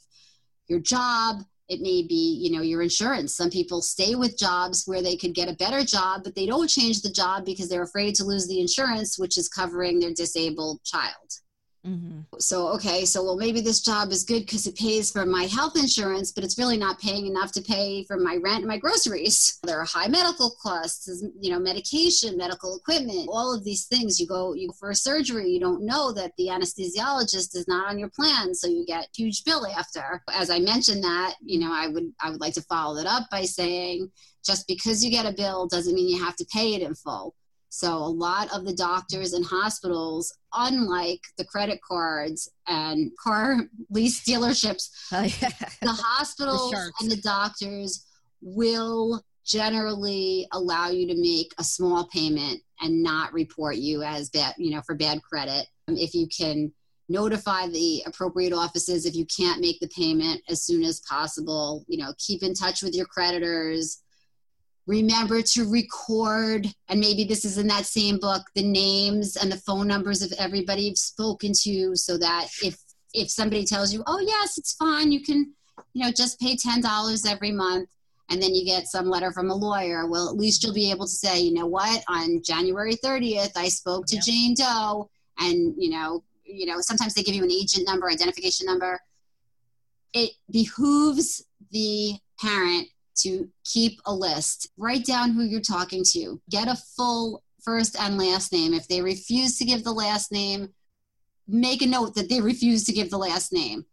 your 0.68 0.80
job 0.80 1.42
it 1.68 1.82
may 1.82 2.04
be 2.04 2.40
you 2.42 2.56
know 2.56 2.62
your 2.62 2.82
insurance. 2.82 3.36
Some 3.36 3.50
people 3.50 3.82
stay 3.82 4.16
with 4.16 4.38
jobs 4.38 4.84
where 4.86 5.02
they 5.02 5.16
could 5.16 5.34
get 5.34 5.50
a 5.50 5.56
better 5.56 5.84
job 5.84 6.22
but 6.24 6.36
they 6.36 6.46
don't 6.46 6.68
change 6.68 7.02
the 7.02 7.10
job 7.10 7.46
because 7.46 7.70
they're 7.70 7.84
afraid 7.84 8.16
to 8.16 8.24
lose 8.24 8.48
the 8.48 8.60
insurance 8.60 9.18
which 9.18 9.38
is 9.38 9.50
covering 9.50 10.00
their 10.00 10.14
disabled 10.14 10.84
child 10.84 11.45
Mm-hmm. 11.86 12.22
So, 12.40 12.70
okay, 12.70 13.06
so 13.06 13.24
well, 13.24 13.38
maybe 13.38 13.62
this 13.62 13.82
job 13.82 14.12
is 14.12 14.24
good 14.24 14.42
because 14.42 14.66
it 14.66 14.76
pays 14.76 15.12
for 15.12 15.26
my 15.26 15.44
health 15.44 15.78
insurance, 15.78 16.32
but 16.32 16.44
it's 16.44 16.58
really 16.58 16.78
not 16.78 17.00
paying 17.00 17.28
enough 17.28 17.52
to 17.54 17.62
pay 17.62 18.04
for 18.06 18.18
my 18.18 18.38
rent 18.38 18.60
and 18.60 18.68
my 18.68 18.78
groceries. 18.78 19.60
There 19.66 19.80
are 19.80 19.86
high 19.86 20.08
medical 20.08 20.54
costs, 20.62 21.24
you 21.40 21.50
know, 21.52 21.60
medication, 21.60 22.38
medical 22.38 22.78
equipment, 22.78 23.28
all 23.32 23.54
of 23.54 23.64
these 23.64 23.86
things. 23.86 24.20
You 24.20 24.28
go, 24.28 24.54
you 24.54 24.68
go 24.68 24.74
for 24.74 24.92
a 24.92 24.96
surgery, 24.96 25.50
you 25.50 25.60
don't 25.60 25.84
know 25.84 26.12
that 26.14 26.34
the 26.38 26.48
anesthesiologist 26.48 27.56
is 27.56 27.66
not 27.68 27.90
on 27.90 27.98
your 27.98 28.10
plan, 28.10 28.54
so 28.54 28.68
you 28.68 28.86
get 28.86 29.10
huge 29.16 29.44
bill 29.44 29.66
after. 29.66 30.22
As 30.34 30.50
I 30.50 30.60
mentioned 30.60 31.04
that, 31.04 31.36
you 31.44 31.60
know, 31.60 31.72
I 31.74 31.88
would 31.88 32.14
I 32.22 32.30
would 32.30 32.42
like 32.42 32.54
to 32.54 32.62
follow 32.62 32.96
that 32.98 33.08
up 33.08 33.24
by 33.32 33.44
saying, 33.44 34.12
just 34.46 34.68
because 34.68 35.04
you 35.04 35.10
get 35.10 35.26
a 35.26 35.34
bill 35.34 35.68
doesn't 35.68 35.96
mean 35.96 36.10
you 36.10 36.24
have 36.24 36.36
to 36.38 36.46
pay 36.46 36.76
it 36.76 36.82
in 36.82 36.94
full. 36.94 37.34
So 37.76 37.94
a 37.94 38.08
lot 38.08 38.54
of 38.54 38.64
the 38.64 38.74
doctors 38.74 39.34
and 39.34 39.46
hospitals, 39.46 40.34
unlike 40.54 41.20
the 41.38 41.44
credit 41.44 41.82
cards 41.86 42.50
and 42.68 43.12
car 43.22 43.64
lease 43.90 44.24
dealerships, 44.24 44.90
oh, 45.12 45.24
yeah. 45.24 45.50
the 45.82 45.92
hospitals 45.92 46.72
the 46.72 46.92
and 47.02 47.12
the 47.12 47.18
doctors 47.18 48.06
will 48.42 49.22
generally 49.46 50.48
allow 50.54 50.88
you 50.88 51.06
to 51.06 51.22
make 51.22 51.52
a 51.58 51.66
small 51.66 52.08
payment 52.14 52.62
and 52.80 53.04
not 53.04 53.34
report 53.34 53.76
you 53.76 54.04
as 54.04 54.30
bad, 54.30 54.56
you 54.58 54.72
know, 54.72 54.82
for 54.86 54.96
bad 54.96 55.22
credit. 55.22 55.68
Um, 55.90 55.98
if 55.98 56.14
you 56.14 56.30
can 56.30 56.72
notify 57.10 57.68
the 57.68 58.04
appropriate 58.06 58.54
offices 58.54 59.06
if 59.06 59.16
you 59.16 59.26
can't 59.26 59.60
make 59.60 59.82
the 59.82 59.90
payment 59.90 60.42
as 60.48 60.64
soon 60.64 60.82
as 60.86 61.02
possible, 61.02 61.84
you 61.90 61.98
know, 61.98 62.14
keep 62.20 62.42
in 62.42 62.54
touch 62.54 62.82
with 62.82 62.96
your 62.96 63.06
creditors 63.06 64.02
remember 64.88 65.42
to 65.42 65.70
record 65.70 66.68
and 66.90 67.00
maybe 67.00 67.24
this 67.24 67.44
is 67.44 67.58
in 67.58 67.68
that 67.68 67.86
same 67.86 68.18
book 68.20 68.44
the 68.54 68.64
names 68.64 69.36
and 69.36 69.52
the 69.52 69.58
phone 69.58 69.88
numbers 69.88 70.22
of 70.22 70.32
everybody 70.38 70.84
you've 70.84 70.98
spoken 70.98 71.52
to 71.54 71.96
so 71.96 72.18
that 72.18 72.48
if 72.64 72.78
if 73.14 73.30
somebody 73.30 73.66
tells 73.66 73.94
you 73.94 74.04
oh 74.06 74.20
yes 74.20 74.58
it's 74.58 74.74
fine 74.74 75.12
you 75.12 75.24
can 75.24 75.52
you 75.94 76.04
know 76.04 76.12
just 76.12 76.40
pay 76.40 76.56
$10 76.56 77.32
every 77.32 77.52
month 77.52 77.90
and 78.30 78.42
then 78.42 78.54
you 78.54 78.66
get 78.66 78.88
some 78.88 79.08
letter 79.08 79.32
from 79.32 79.50
a 79.50 79.56
lawyer 79.56 80.08
well 80.08 80.30
at 80.30 80.36
least 80.36 80.64
you'll 80.64 80.74
be 80.74 80.92
able 80.92 81.06
to 81.06 81.12
say 81.12 81.40
you 81.40 81.54
know 81.54 81.66
what 81.66 82.04
on 82.08 82.42
january 82.44 82.96
30th 82.96 83.52
i 83.56 83.68
spoke 83.68 84.06
to 84.06 84.16
yep. 84.16 84.24
jane 84.24 84.54
doe 84.56 85.10
and 85.40 85.74
you 85.78 85.90
know 85.90 86.24
you 86.44 86.66
know 86.66 86.78
sometimes 86.80 87.14
they 87.14 87.24
give 87.24 87.36
you 87.36 87.44
an 87.44 87.52
agent 87.52 87.88
number 87.88 88.10
identification 88.10 88.66
number 88.66 89.00
it 90.14 90.32
behooves 90.52 91.44
the 91.72 92.14
parent 92.40 92.88
to 93.18 93.50
keep 93.64 94.00
a 94.06 94.14
list. 94.14 94.70
Write 94.78 95.06
down 95.06 95.32
who 95.32 95.44
you're 95.44 95.62
talking 95.62 96.04
to. 96.12 96.42
Get 96.50 96.68
a 96.68 96.76
full 96.76 97.44
first 97.64 98.00
and 98.00 98.18
last 98.18 98.52
name. 98.52 98.74
If 98.74 98.88
they 98.88 99.02
refuse 99.02 99.58
to 99.58 99.66
give 99.66 99.84
the 99.84 99.94
last 99.94 100.32
name, 100.32 100.70
make 101.48 101.82
a 101.82 101.88
note 101.88 102.16
that 102.16 102.30
they 102.30 102.42
refuse 102.42 102.84
to 102.86 102.94
give 102.94 103.10
the 103.10 103.18
last 103.18 103.52
name. 103.52 103.86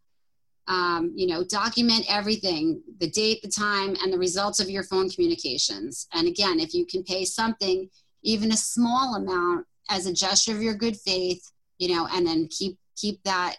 Um, 0.68 1.12
you 1.16 1.26
know, 1.26 1.42
document 1.42 2.04
everything 2.08 2.82
the 3.00 3.10
date, 3.10 3.42
the 3.42 3.48
time, 3.48 3.96
and 4.02 4.12
the 4.12 4.18
results 4.18 4.60
of 4.60 4.70
your 4.70 4.84
phone 4.84 5.10
communications. 5.10 6.06
And 6.12 6.28
again, 6.28 6.60
if 6.60 6.72
you 6.72 6.86
can 6.86 7.02
pay 7.02 7.24
something, 7.24 7.90
even 8.22 8.52
a 8.52 8.56
small 8.56 9.16
amount, 9.16 9.66
as 9.90 10.06
a 10.06 10.12
gesture 10.12 10.52
of 10.52 10.62
your 10.62 10.74
good 10.74 10.96
faith, 10.96 11.50
you 11.78 11.94
know, 11.94 12.06
and 12.12 12.26
then 12.26 12.48
keep 12.48 12.78
keep 12.96 13.22
that 13.24 13.56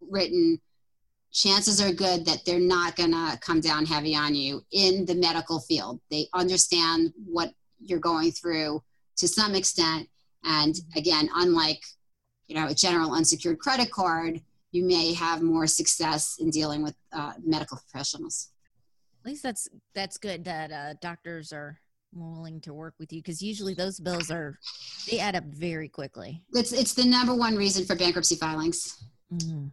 written 0.00 0.60
chances 1.38 1.80
are 1.80 1.92
good 1.92 2.26
that 2.26 2.44
they're 2.44 2.58
not 2.58 2.96
going 2.96 3.12
to 3.12 3.38
come 3.40 3.60
down 3.60 3.86
heavy 3.86 4.14
on 4.16 4.34
you 4.34 4.64
in 4.72 5.04
the 5.04 5.14
medical 5.14 5.60
field. 5.60 6.00
They 6.10 6.26
understand 6.34 7.12
what 7.24 7.52
you're 7.80 8.00
going 8.00 8.32
through 8.32 8.82
to 9.18 9.28
some 9.28 9.54
extent. 9.54 10.08
And 10.44 10.74
again, 10.96 11.28
unlike 11.34 11.80
you 12.48 12.56
know 12.56 12.66
a 12.66 12.74
general 12.74 13.12
unsecured 13.12 13.58
credit 13.58 13.90
card, 13.90 14.40
you 14.72 14.84
may 14.84 15.14
have 15.14 15.42
more 15.42 15.66
success 15.66 16.36
in 16.40 16.50
dealing 16.50 16.82
with 16.82 16.94
uh, 17.12 17.34
medical 17.44 17.78
professionals. 17.78 18.48
At 19.24 19.30
least 19.30 19.42
that's 19.42 19.68
that's 19.94 20.18
good 20.18 20.44
that 20.44 20.72
uh, 20.72 20.94
doctors 21.00 21.52
are 21.52 21.78
willing 22.12 22.60
to 22.62 22.72
work 22.72 22.94
with 22.98 23.12
you 23.12 23.20
because 23.20 23.42
usually 23.42 23.74
those 23.74 24.00
bills 24.00 24.30
are 24.30 24.58
they 25.10 25.20
add 25.20 25.36
up 25.36 25.44
very 25.44 25.88
quickly. 25.88 26.42
It's 26.54 26.72
it's 26.72 26.94
the 26.94 27.04
number 27.04 27.34
one 27.34 27.54
reason 27.54 27.84
for 27.84 27.94
bankruptcy 27.94 28.36
filings. 28.36 29.04
Mm-hmm 29.32 29.68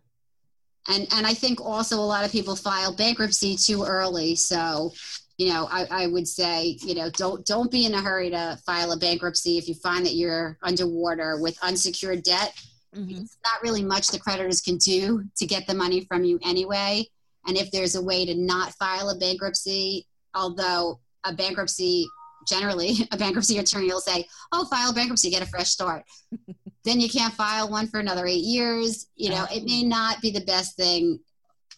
and 0.87 1.07
and 1.13 1.25
I 1.25 1.33
think 1.33 1.61
also 1.61 1.97
a 1.97 2.01
lot 2.01 2.25
of 2.25 2.31
people 2.31 2.55
file 2.55 2.93
bankruptcy 2.93 3.55
too 3.55 3.83
early. 3.83 4.35
So, 4.35 4.93
you 5.37 5.49
know, 5.49 5.67
I, 5.71 5.85
I 5.89 6.07
would 6.07 6.27
say, 6.27 6.77
you 6.81 6.95
know, 6.95 7.09
don't 7.11 7.45
don't 7.45 7.71
be 7.71 7.85
in 7.85 7.93
a 7.93 8.01
hurry 8.01 8.29
to 8.29 8.59
file 8.65 8.91
a 8.91 8.97
bankruptcy 8.97 9.57
if 9.57 9.67
you 9.67 9.73
find 9.75 10.05
that 10.05 10.15
you're 10.15 10.57
underwater 10.61 11.39
with 11.41 11.57
unsecured 11.63 12.23
debt. 12.23 12.53
Mm-hmm. 12.95 13.21
It's 13.23 13.37
not 13.43 13.61
really 13.63 13.83
much 13.83 14.07
the 14.07 14.19
creditors 14.19 14.61
can 14.61 14.77
do 14.77 15.23
to 15.37 15.45
get 15.45 15.67
the 15.67 15.73
money 15.73 16.05
from 16.05 16.23
you 16.23 16.39
anyway. 16.43 17.05
And 17.47 17.57
if 17.57 17.69
there's 17.71 17.95
a 17.95 18.01
way 18.01 18.25
to 18.25 18.35
not 18.35 18.73
file 18.75 19.09
a 19.09 19.17
bankruptcy, 19.17 20.07
although 20.33 20.99
a 21.23 21.33
bankruptcy 21.33 22.07
generally 22.47 22.97
a 23.11 23.17
bankruptcy 23.17 23.57
attorney 23.57 23.87
will 23.87 24.01
say, 24.01 24.27
"Oh, 24.51 24.65
file 24.65 24.93
bankruptcy, 24.93 25.29
get 25.31 25.41
a 25.41 25.47
fresh 25.47 25.69
start." 25.69 26.03
then 26.85 27.01
you 27.01 27.09
can't 27.09 27.33
file 27.33 27.69
one 27.69 27.87
for 27.87 27.99
another 27.99 28.25
eight 28.25 28.43
years. 28.43 29.07
You 29.15 29.31
know, 29.31 29.45
it 29.51 29.65
may 29.65 29.83
not 29.83 30.21
be 30.21 30.31
the 30.31 30.45
best 30.45 30.77
thing. 30.77 31.19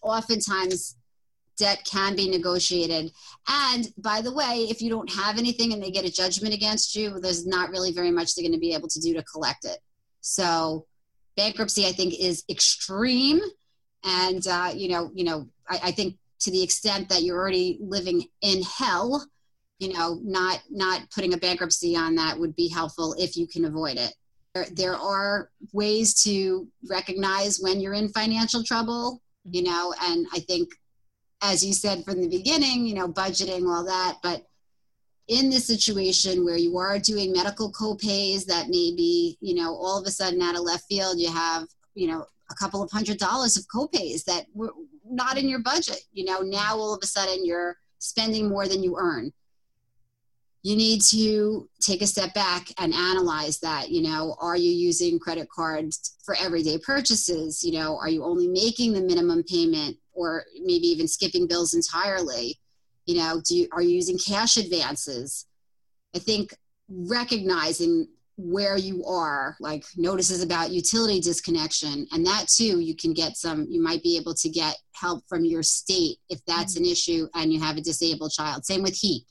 Oftentimes, 0.01 0.95
debt 1.57 1.87
can 1.89 2.15
be 2.15 2.29
negotiated. 2.29 3.11
And 3.47 3.87
by 3.97 4.21
the 4.21 4.33
way, 4.33 4.67
if 4.69 4.81
you 4.81 4.89
don't 4.89 5.11
have 5.11 5.37
anything 5.37 5.73
and 5.73 5.81
they 5.81 5.91
get 5.91 6.05
a 6.05 6.11
judgment 6.11 6.53
against 6.53 6.95
you, 6.95 7.19
there's 7.19 7.47
not 7.47 7.69
really 7.69 7.91
very 7.91 8.11
much 8.11 8.35
they're 8.35 8.43
going 8.43 8.53
to 8.53 8.59
be 8.59 8.73
able 8.73 8.89
to 8.89 8.99
do 8.99 9.13
to 9.15 9.23
collect 9.23 9.65
it. 9.65 9.79
So 10.21 10.85
bankruptcy, 11.35 11.87
I 11.87 11.93
think, 11.93 12.19
is 12.19 12.43
extreme, 12.49 13.39
and 14.03 14.45
uh, 14.47 14.71
you 14.75 14.89
know, 14.89 15.11
you 15.13 15.23
know, 15.23 15.47
I, 15.67 15.79
I 15.85 15.91
think 15.91 16.17
to 16.41 16.51
the 16.51 16.63
extent 16.63 17.09
that 17.09 17.23
you're 17.23 17.39
already 17.39 17.77
living 17.81 18.25
in 18.41 18.61
hell, 18.61 19.25
you 19.79 19.93
know, 19.93 20.19
not 20.21 20.61
not 20.69 21.09
putting 21.11 21.33
a 21.33 21.37
bankruptcy 21.37 21.95
on 21.95 22.15
that 22.15 22.37
would 22.37 22.55
be 22.55 22.67
helpful 22.69 23.15
if 23.17 23.37
you 23.37 23.47
can 23.47 23.65
avoid 23.65 23.97
it. 23.97 24.13
There, 24.71 24.95
are 24.95 25.49
ways 25.73 26.23
to 26.23 26.67
recognize 26.89 27.59
when 27.59 27.79
you're 27.79 27.93
in 27.93 28.09
financial 28.09 28.63
trouble, 28.63 29.21
mm-hmm. 29.47 29.55
you 29.55 29.63
know, 29.63 29.93
and 30.01 30.27
I 30.33 30.39
think, 30.39 30.69
as 31.41 31.63
you 31.63 31.73
said 31.73 32.03
from 32.03 32.21
the 32.21 32.27
beginning, 32.27 32.85
you 32.85 32.95
know, 32.95 33.07
budgeting, 33.07 33.67
all 33.67 33.85
that, 33.85 34.17
but 34.23 34.43
in 35.27 35.49
this 35.49 35.67
situation 35.67 36.45
where 36.45 36.57
you 36.57 36.77
are 36.77 36.99
doing 36.99 37.33
medical 37.33 37.71
copays 37.71 38.45
that 38.45 38.69
may 38.69 38.93
be, 38.95 39.37
you 39.41 39.55
know, 39.55 39.75
all 39.75 39.99
of 39.99 40.07
a 40.07 40.11
sudden 40.11 40.41
out 40.41 40.55
of 40.55 40.61
left 40.61 40.85
field, 40.87 41.19
you 41.19 41.31
have, 41.31 41.67
you 41.95 42.07
know, 42.07 42.25
a 42.49 42.55
couple 42.55 42.81
of 42.81 42.89
hundred 42.91 43.17
dollars 43.17 43.57
of 43.57 43.65
copays 43.67 44.23
that 44.23 44.45
were 44.53 44.71
not 45.05 45.37
in 45.37 45.49
your 45.49 45.59
budget. 45.59 45.99
You 46.13 46.25
know, 46.25 46.39
now 46.39 46.77
all 46.77 46.93
of 46.93 46.99
a 47.03 47.07
sudden 47.07 47.45
you're 47.45 47.75
spending 47.99 48.47
more 48.47 48.67
than 48.67 48.83
you 48.83 48.97
earn. 48.97 49.33
You 50.67 50.75
need 50.75 51.01
to 51.11 51.69
take 51.79 52.01
a 52.01 52.07
step 52.07 52.33
back 52.33 52.67
and 52.77 52.93
analyze 52.93 53.59
that. 53.59 53.89
You 53.89 54.01
know, 54.01 54.35
are 54.39 54.57
you 54.57 54.71
using 54.71 55.19
credit 55.19 55.47
cards 55.49 56.17
for 56.25 56.35
everyday 56.35 56.77
purchases? 56.77 57.63
You 57.63 57.73
know, 57.79 57.97
are 57.97 58.09
you 58.09 58.23
only 58.23 58.47
making 58.47 58.93
the 58.93 59.01
minimum 59.01 59.43
payment 59.43 59.97
or 60.13 60.43
maybe 60.61 60.87
even 60.87 61.07
skipping 61.07 61.47
bills 61.47 61.73
entirely? 61.73 62.59
you 63.07 63.15
know 63.15 63.41
do 63.43 63.55
you, 63.55 63.67
are 63.71 63.81
you 63.81 63.95
using 63.95 64.19
cash 64.19 64.57
advances 64.57 65.47
i 66.15 66.19
think 66.19 66.53
recognizing 66.89 68.07
where 68.35 68.77
you 68.77 69.03
are 69.05 69.55
like 69.59 69.83
notices 69.95 70.43
about 70.43 70.69
utility 70.69 71.19
disconnection 71.19 72.05
and 72.11 72.23
that 72.25 72.45
too 72.47 72.79
you 72.79 72.95
can 72.95 73.13
get 73.13 73.35
some 73.35 73.65
you 73.67 73.81
might 73.81 74.03
be 74.03 74.15
able 74.15 74.35
to 74.35 74.47
get 74.47 74.77
help 74.91 75.23
from 75.27 75.43
your 75.43 75.63
state 75.63 76.17
if 76.29 76.39
that's 76.45 76.75
mm-hmm. 76.75 76.83
an 76.83 76.91
issue 76.91 77.27
and 77.33 77.51
you 77.51 77.59
have 77.59 77.77
a 77.77 77.81
disabled 77.81 78.31
child 78.31 78.63
same 78.63 78.83
with 78.83 78.93
heat 78.93 79.23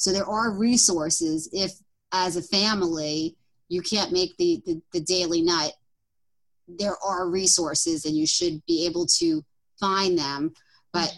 so 0.00 0.12
there 0.12 0.26
are 0.26 0.52
resources 0.52 1.48
if 1.52 1.72
as 2.12 2.36
a 2.36 2.42
family 2.42 3.36
you 3.68 3.80
can't 3.82 4.12
make 4.12 4.36
the, 4.36 4.60
the, 4.66 4.80
the 4.92 5.00
daily 5.00 5.42
nut 5.42 5.72
there 6.66 6.96
are 7.04 7.28
resources 7.28 8.04
and 8.04 8.16
you 8.16 8.26
should 8.26 8.64
be 8.66 8.86
able 8.86 9.06
to 9.06 9.44
find 9.78 10.18
them 10.18 10.52
but 10.92 11.12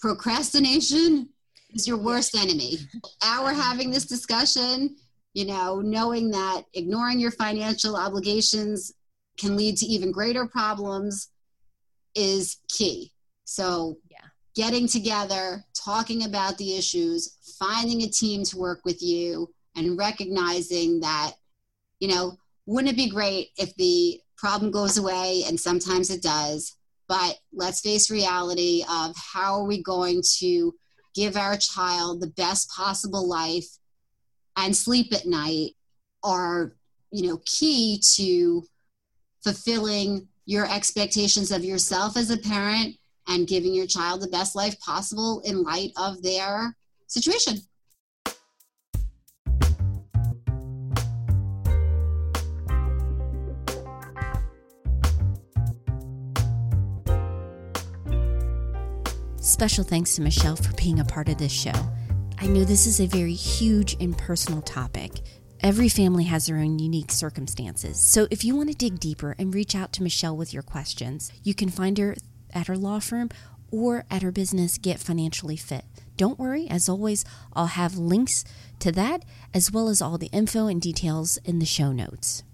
procrastination 0.00 1.28
is 1.74 1.88
your 1.88 1.96
worst 1.96 2.34
enemy. 2.36 2.78
Our 3.22 3.52
having 3.52 3.90
this 3.90 4.04
discussion, 4.04 4.96
you 5.32 5.46
know, 5.46 5.80
knowing 5.80 6.30
that 6.30 6.62
ignoring 6.74 7.18
your 7.18 7.30
financial 7.32 7.96
obligations 7.96 8.92
can 9.38 9.56
lead 9.56 9.76
to 9.78 9.86
even 9.86 10.12
greater 10.12 10.46
problems 10.46 11.30
is 12.14 12.58
key. 12.68 13.12
So. 13.44 13.98
Getting 14.54 14.86
together, 14.86 15.64
talking 15.74 16.24
about 16.24 16.58
the 16.58 16.76
issues, 16.76 17.36
finding 17.58 18.02
a 18.02 18.08
team 18.08 18.44
to 18.44 18.58
work 18.58 18.80
with 18.84 19.02
you, 19.02 19.52
and 19.76 19.98
recognizing 19.98 21.00
that, 21.00 21.32
you 21.98 22.08
know, 22.08 22.36
wouldn't 22.66 22.92
it 22.92 22.96
be 22.96 23.10
great 23.10 23.48
if 23.58 23.74
the 23.76 24.20
problem 24.36 24.70
goes 24.70 24.96
away? 24.96 25.44
And 25.46 25.58
sometimes 25.58 26.10
it 26.10 26.22
does. 26.22 26.76
But 27.08 27.38
let's 27.52 27.80
face 27.80 28.10
reality 28.10 28.84
of 28.90 29.14
how 29.16 29.60
are 29.60 29.66
we 29.66 29.82
going 29.82 30.22
to 30.38 30.74
give 31.14 31.36
our 31.36 31.56
child 31.56 32.20
the 32.20 32.28
best 32.28 32.70
possible 32.70 33.28
life 33.28 33.66
and 34.56 34.76
sleep 34.76 35.12
at 35.12 35.26
night 35.26 35.72
are 36.22 36.72
you 37.10 37.28
know 37.28 37.40
key 37.44 38.00
to 38.14 38.64
fulfilling 39.42 40.26
your 40.46 40.70
expectations 40.70 41.50
of 41.50 41.64
yourself 41.64 42.16
as 42.16 42.30
a 42.30 42.36
parent 42.36 42.96
and 43.28 43.46
giving 43.46 43.74
your 43.74 43.86
child 43.86 44.20
the 44.20 44.28
best 44.28 44.54
life 44.54 44.78
possible 44.80 45.40
in 45.44 45.62
light 45.62 45.92
of 45.96 46.22
their 46.22 46.76
situation 47.06 47.58
Special 59.44 59.84
thanks 59.84 60.16
to 60.16 60.22
Michelle 60.22 60.56
for 60.56 60.72
being 60.72 61.00
a 61.00 61.04
part 61.04 61.28
of 61.28 61.36
this 61.36 61.52
show. 61.52 61.70
I 62.40 62.46
know 62.46 62.64
this 62.64 62.86
is 62.86 62.98
a 62.98 63.06
very 63.06 63.34
huge 63.34 63.94
and 64.00 64.16
personal 64.16 64.62
topic. 64.62 65.20
Every 65.60 65.90
family 65.90 66.24
has 66.24 66.46
their 66.46 66.56
own 66.56 66.78
unique 66.78 67.12
circumstances. 67.12 67.98
So 67.98 68.26
if 68.30 68.42
you 68.42 68.56
want 68.56 68.70
to 68.70 68.74
dig 68.74 68.98
deeper 68.98 69.36
and 69.38 69.54
reach 69.54 69.76
out 69.76 69.92
to 69.92 70.02
Michelle 70.02 70.36
with 70.36 70.52
your 70.52 70.62
questions, 70.62 71.30
you 71.42 71.54
can 71.54 71.68
find 71.68 71.98
her 71.98 72.16
at 72.54 72.68
her 72.68 72.76
law 72.76 73.00
firm 73.00 73.30
or 73.70 74.04
at 74.10 74.22
her 74.22 74.30
business, 74.30 74.78
Get 74.78 75.00
Financially 75.00 75.56
Fit. 75.56 75.84
Don't 76.16 76.38
worry, 76.38 76.68
as 76.68 76.88
always, 76.88 77.24
I'll 77.54 77.66
have 77.66 77.96
links 77.96 78.44
to 78.78 78.92
that 78.92 79.24
as 79.52 79.72
well 79.72 79.88
as 79.88 80.00
all 80.00 80.16
the 80.16 80.28
info 80.28 80.68
and 80.68 80.80
details 80.80 81.38
in 81.44 81.58
the 81.58 81.66
show 81.66 81.90
notes. 81.90 82.44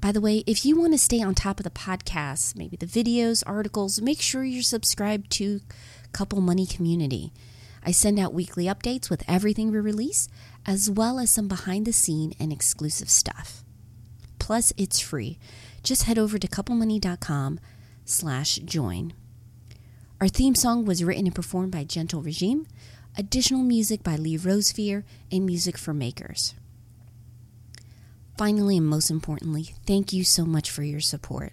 By 0.00 0.12
the 0.12 0.20
way, 0.20 0.44
if 0.46 0.64
you 0.64 0.78
want 0.78 0.92
to 0.92 0.98
stay 0.98 1.22
on 1.22 1.34
top 1.34 1.58
of 1.58 1.64
the 1.64 1.70
podcasts, 1.70 2.56
maybe 2.56 2.76
the 2.76 2.86
videos, 2.86 3.42
articles, 3.46 4.00
make 4.00 4.20
sure 4.20 4.44
you're 4.44 4.62
subscribed 4.62 5.30
to 5.32 5.60
Couple 6.12 6.40
Money 6.40 6.66
Community. 6.66 7.32
I 7.82 7.92
send 7.92 8.18
out 8.18 8.34
weekly 8.34 8.64
updates 8.66 9.08
with 9.08 9.22
everything 9.28 9.70
we 9.70 9.78
release, 9.78 10.28
as 10.66 10.90
well 10.90 11.18
as 11.18 11.30
some 11.30 11.48
behind 11.48 11.86
the 11.86 11.92
scene 11.92 12.34
and 12.38 12.52
exclusive 12.52 13.08
stuff. 13.08 13.62
Plus, 14.38 14.72
it's 14.76 15.00
free. 15.00 15.38
Just 15.82 16.04
head 16.04 16.18
over 16.18 16.38
to 16.38 16.48
couplemoney.com 16.48 17.60
slash 18.06 18.56
join. 18.64 19.12
Our 20.20 20.28
theme 20.28 20.54
song 20.54 20.86
was 20.86 21.04
written 21.04 21.26
and 21.26 21.34
performed 21.34 21.72
by 21.72 21.84
Gentle 21.84 22.22
Regime, 22.22 22.66
additional 23.18 23.62
music 23.62 24.02
by 24.02 24.16
Lee 24.16 24.38
Rosevere, 24.38 25.04
and 25.30 25.44
music 25.44 25.76
for 25.76 25.92
makers. 25.92 26.54
Finally, 28.38 28.78
and 28.78 28.86
most 28.86 29.10
importantly, 29.10 29.74
thank 29.86 30.12
you 30.12 30.24
so 30.24 30.44
much 30.44 30.70
for 30.70 30.82
your 30.82 31.00
support. 31.00 31.52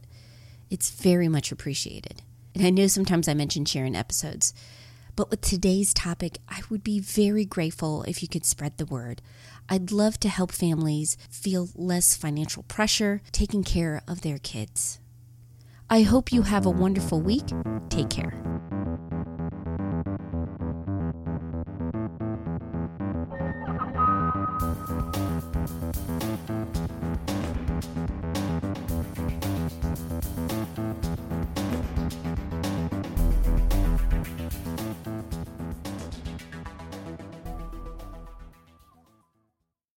It's 0.70 0.92
very 0.92 1.28
much 1.28 1.52
appreciated. 1.52 2.22
And 2.56 2.66
I 2.66 2.70
know 2.70 2.88
sometimes 2.88 3.28
I 3.28 3.34
mention 3.34 3.66
sharing 3.66 3.96
episodes, 3.96 4.54
but 5.16 5.30
with 5.30 5.42
today's 5.42 5.94
topic, 5.94 6.40
I 6.50 6.62
would 6.70 6.84
be 6.84 7.00
very 7.00 7.46
grateful 7.46 8.04
if 8.04 8.22
you 8.22 8.28
could 8.28 8.46
spread 8.46 8.78
the 8.78 8.86
word. 8.86 9.22
I'd 9.70 9.92
love 9.92 10.20
to 10.22 10.30
help 10.30 10.52
families 10.52 11.18
feel 11.30 11.70
less 11.76 12.16
financial 12.16 12.64
pressure 12.64 13.22
taking 13.32 13.64
care 13.64 14.02
of 14.08 14.22
their 14.22 14.40
kids. 14.40 15.00
I 15.90 16.02
hope 16.02 16.32
you 16.32 16.42
have 16.42 16.66
a 16.66 16.70
wonderful 16.70 17.22
week. 17.22 17.46
Take 17.90 18.10
care. 18.10 18.34